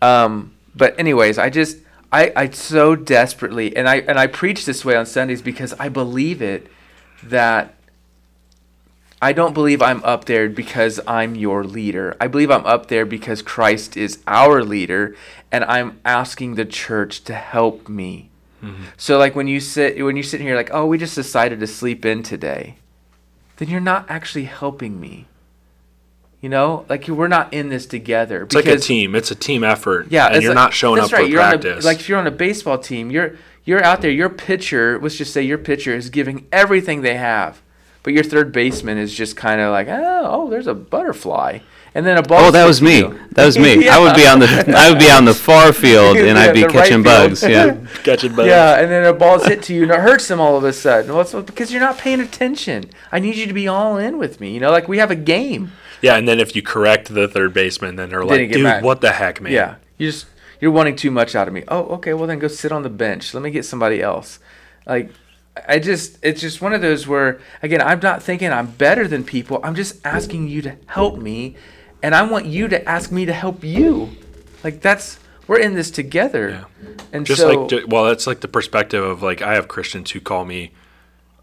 [0.00, 1.78] um, but anyways, I just
[2.12, 5.88] I I so desperately and I and I preach this way on Sundays because I
[5.88, 6.66] believe it
[7.22, 7.74] that
[9.20, 12.16] I don't believe I'm up there because I'm your leader.
[12.20, 15.16] I believe I'm up there because Christ is our leader
[15.50, 18.30] and I'm asking the church to help me.
[18.62, 18.84] Mm-hmm.
[18.96, 21.66] So like when you sit when you're sitting here like, "Oh, we just decided to
[21.66, 22.76] sleep in today."
[23.56, 25.26] Then you're not actually helping me.
[26.40, 28.44] You know, like we're not in this together.
[28.44, 29.16] It's like a team.
[29.16, 30.06] It's a team effort.
[30.10, 31.22] Yeah, and you're like, not showing up right.
[31.22, 31.84] for you're practice.
[31.84, 34.10] A, like if you're on a baseball team, you're you're out there.
[34.10, 37.60] Your pitcher, let's just say your pitcher is giving everything they have,
[38.04, 41.58] but your third baseman is just kind of like, oh, oh, there's a butterfly,
[41.92, 42.44] and then a ball.
[42.46, 42.98] Oh, that was me.
[42.98, 43.18] You.
[43.32, 43.84] That was me.
[43.84, 43.96] yeah.
[43.96, 46.54] I would be on the I would be on the far field, and yeah, I'd
[46.54, 47.42] be catching right bugs.
[47.42, 48.46] Yeah, catching bugs.
[48.46, 50.72] Yeah, and then a ball's hit to you, and it hurts them all of a
[50.72, 51.12] sudden.
[51.12, 52.90] Well, it's because you're not paying attention.
[53.10, 54.52] I need you to be all in with me.
[54.52, 55.72] You know, like we have a game.
[56.02, 58.82] Yeah, and then if you correct the third baseman, then they're like, "Dude, mad.
[58.82, 60.26] what the heck, man?" Yeah, you just
[60.60, 61.64] you're wanting too much out of me.
[61.68, 63.34] Oh, okay, well then go sit on the bench.
[63.34, 64.38] Let me get somebody else.
[64.86, 65.10] Like,
[65.66, 69.24] I just it's just one of those where again I'm not thinking I'm better than
[69.24, 69.60] people.
[69.62, 71.56] I'm just asking you to help me,
[72.02, 74.10] and I want you to ask me to help you.
[74.62, 76.50] Like that's we're in this together.
[76.50, 76.64] Yeah.
[77.12, 80.20] And just so, like well, that's like the perspective of like I have Christians who
[80.20, 80.72] call me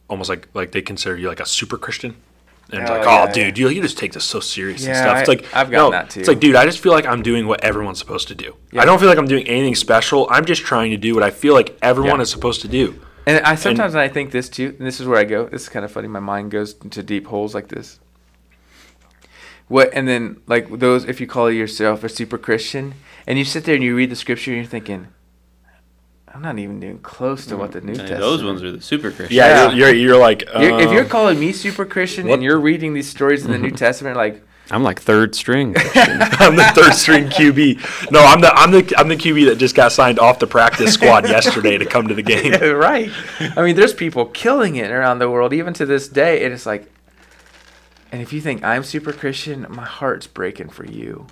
[0.07, 2.15] almost like like they consider you like a super Christian.
[2.71, 3.67] And it's oh, like, oh, yeah, dude, yeah.
[3.67, 5.17] you, you just take this so serious yeah, and stuff.
[5.19, 6.19] It's like, I've got no, that too.
[6.19, 8.55] It's like, dude, I just feel like I'm doing what everyone's supposed to do.
[8.75, 10.27] I don't feel like I'm doing anything special.
[10.31, 12.99] I'm just trying to do what I feel like everyone is supposed to do.
[13.27, 15.45] And I sometimes and, I think this too, and this is where I go.
[15.45, 16.07] This is kind of funny.
[16.07, 17.99] My mind goes into deep holes like this.
[19.67, 22.93] What and then like those, if you call yourself a super Christian,
[23.25, 25.07] and you sit there and you read the scripture, and you're thinking,
[26.35, 28.19] I'm not even doing close to what the New Testament.
[28.19, 29.37] Those ones are the super Christian.
[29.37, 32.33] Yeah, You're, you're, you're like uh, you're, if you're uh, calling me super Christian what?
[32.33, 33.71] and you're reading these stories in the New.
[33.75, 35.75] Testament, like I'm like third string.
[35.95, 38.11] I'm the third string QB.
[38.11, 40.93] No, I'm the I'm the I'm the QB that just got signed off the practice
[40.93, 42.51] squad yesterday to come to the game.
[42.51, 43.09] Yeah, right.
[43.39, 46.65] I mean, there's people killing it around the world, even to this day, and it's
[46.65, 46.91] like.
[48.11, 51.27] And if you think I'm super Christian, my heart's breaking for you,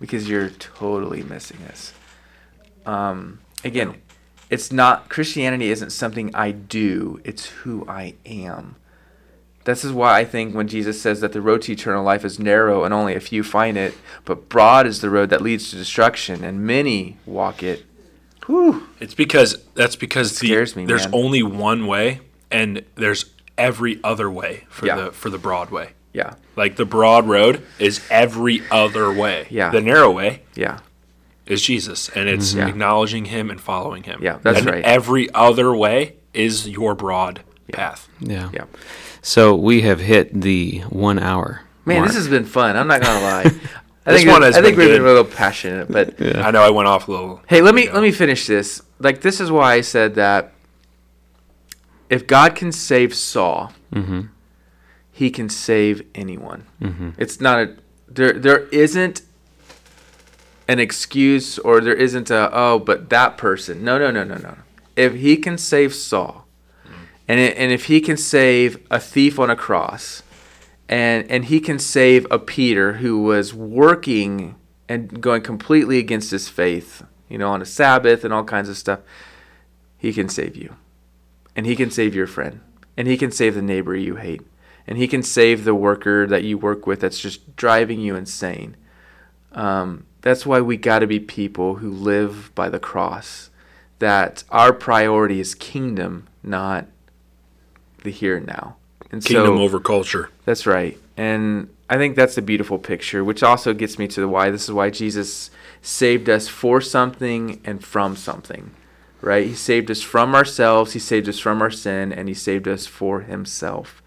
[0.00, 1.92] because you're totally missing this.
[2.84, 3.96] Um, again,
[4.50, 8.76] it's not Christianity isn't something I do, it's who I am.
[9.64, 12.38] This is why I think when Jesus says that the road to eternal life is
[12.38, 15.76] narrow and only a few find it, but broad is the road that leads to
[15.76, 17.86] destruction, and many walk it.
[18.44, 18.86] Whew.
[19.00, 21.14] It's because that's because the, scares me, there's man.
[21.14, 22.20] only one way,
[22.50, 24.96] and there's every other way for yeah.
[24.96, 25.92] the for the broad way.
[26.12, 26.34] Yeah.
[26.56, 29.46] Like the broad road is every other way.
[29.50, 29.70] Yeah.
[29.70, 30.42] The narrow way.
[30.54, 30.80] Yeah
[31.46, 32.68] is Jesus, and it's mm-hmm.
[32.68, 34.22] acknowledging Him and following Him.
[34.22, 34.84] Yeah, that's and right.
[34.84, 37.76] Every other way is your broad yeah.
[37.76, 38.08] path.
[38.20, 38.50] Yeah.
[38.52, 38.64] Yeah.
[39.22, 41.62] So we have hit the one hour.
[41.84, 42.08] Man, mark.
[42.08, 42.76] this has been fun.
[42.76, 43.44] I'm not gonna lie.
[44.06, 46.46] I this think one has I think we've been a little passionate, but yeah.
[46.46, 47.40] I know I went off a little.
[47.48, 48.82] Hey, let me let me finish this.
[48.98, 50.52] Like this is why I said that
[52.10, 54.26] if God can save Saul, mm-hmm.
[55.14, 56.66] He can save anyone.
[56.82, 57.10] Mm-hmm.
[57.18, 57.76] It's not a
[58.08, 58.32] there.
[58.32, 59.22] There isn't
[60.68, 63.84] an excuse or there isn't a oh but that person.
[63.84, 64.56] No no no no no.
[64.96, 66.46] If he can save saul
[67.26, 70.22] and, it, and if he can save a thief on a cross
[70.88, 74.54] and and he can save a peter who was working
[74.88, 78.76] and going completely against his faith you know on a sabbath and all kinds of
[78.76, 79.00] stuff
[80.04, 80.76] he can save you.
[81.56, 82.60] And he can save your friend.
[82.94, 84.42] And he can save the neighbor you hate.
[84.86, 88.76] And he can save the worker that you work with that's just driving you insane.
[89.52, 93.50] Um, that's why we got to be people who live by the cross.
[93.98, 96.86] That our priority is kingdom, not
[98.02, 98.76] the here and now.
[99.12, 100.30] And kingdom so, over culture.
[100.46, 100.98] That's right.
[101.18, 104.50] And I think that's a beautiful picture, which also gets me to the why.
[104.50, 105.50] This is why Jesus
[105.82, 108.70] saved us for something and from something,
[109.20, 109.46] right?
[109.46, 112.86] He saved us from ourselves, He saved us from our sin, and He saved us
[112.86, 114.02] for Himself.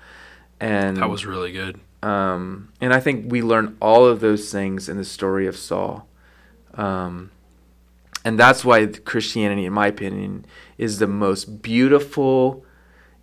[0.60, 1.80] And that was really good.
[2.04, 6.08] Um, and I think we learn all of those things in the story of Saul.
[6.76, 7.32] Um,
[8.24, 10.46] and that's why Christianity, in my opinion,
[10.78, 12.66] is the most beautiful,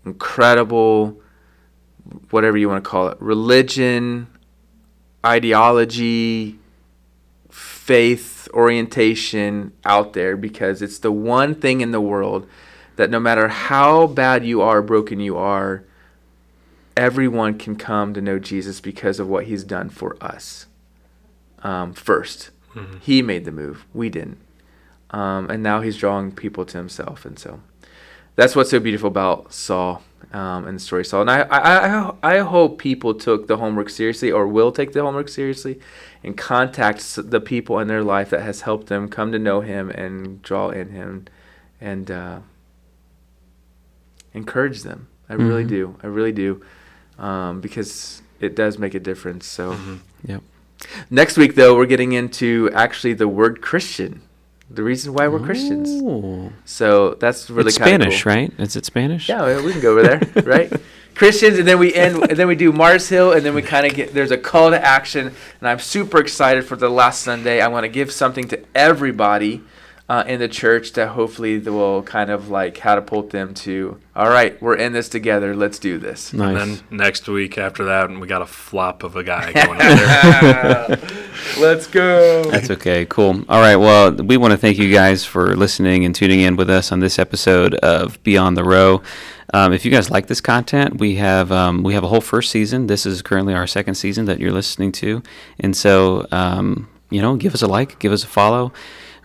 [0.04, 1.20] incredible,
[2.30, 4.26] whatever you want to call it, religion,
[5.24, 6.58] ideology,
[7.50, 12.48] faith orientation out there because it's the one thing in the world
[12.96, 15.84] that no matter how bad you are, broken you are,
[16.96, 20.66] everyone can come to know Jesus because of what he's done for us
[21.64, 22.98] um, 1st mm-hmm.
[23.00, 24.38] He made the move, we didn't.
[25.10, 27.24] Um, and now he's drawing people to himself.
[27.24, 27.60] And so
[28.36, 31.22] that's what's so beautiful about Saul um, and the story of Saul.
[31.22, 35.02] And I, I, I, I hope people took the homework seriously or will take the
[35.02, 35.80] homework seriously
[36.22, 39.90] and contact the people in their life that has helped them come to know him
[39.90, 41.26] and draw in him
[41.80, 42.40] and uh,
[44.32, 45.08] encourage them.
[45.28, 45.48] I mm-hmm.
[45.48, 45.96] really do.
[46.02, 46.62] I really do
[47.18, 49.46] um, because it does make a difference.
[49.46, 49.96] So Mm-hmm.
[50.26, 50.42] Yep.
[51.10, 54.22] next week though, we're getting into actually the word Christian,
[54.70, 56.52] the reason why we're Christians.
[56.64, 58.32] So that's really it's kinda Spanish, cool.
[58.32, 58.52] right?
[58.58, 59.28] Is it Spanish?
[59.28, 60.72] Yeah, we can go over there, right?
[61.14, 63.86] Christians, and then we end, and then we do Mars Hill, and then we kind
[63.86, 65.28] of get there's a call to action,
[65.60, 67.60] and I'm super excited for the last Sunday.
[67.60, 69.62] I want to give something to everybody
[70.06, 74.28] uh, in the church that hopefully that will kind of like catapult them to, all
[74.28, 76.32] right, we're in this together, let's do this.
[76.32, 76.60] Nice.
[76.60, 79.98] And then next week after that, we got a flop of a guy going out
[79.98, 80.98] there.
[81.58, 82.44] let's go.
[82.50, 83.06] That's okay.
[83.06, 83.44] Cool.
[83.48, 83.76] All right.
[83.76, 87.00] Well, we want to thank you guys for listening and tuning in with us on
[87.00, 89.02] this episode of Beyond the Row.
[89.54, 92.50] Um, if you guys like this content, we have um, we have a whole first
[92.50, 92.88] season.
[92.88, 95.22] This is currently our second season that you're listening to,
[95.60, 98.72] and so um, you know, give us a like, give us a follow,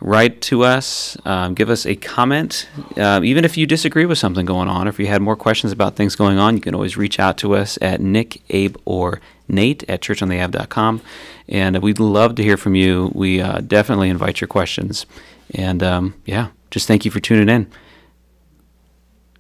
[0.02, 2.70] write to us, um, give us a comment.
[2.98, 5.72] Uh, even if you disagree with something going on, or if you had more questions
[5.74, 9.20] about things going on, you can always reach out to us at Nick, Abe, or
[9.48, 11.02] Nate at churchontheave.com.
[11.48, 13.12] And we'd love to hear from you.
[13.14, 15.06] We uh, definitely invite your questions.
[15.54, 17.70] And um, yeah, just thank you for tuning in.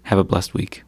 [0.03, 0.83] Have a blessed week.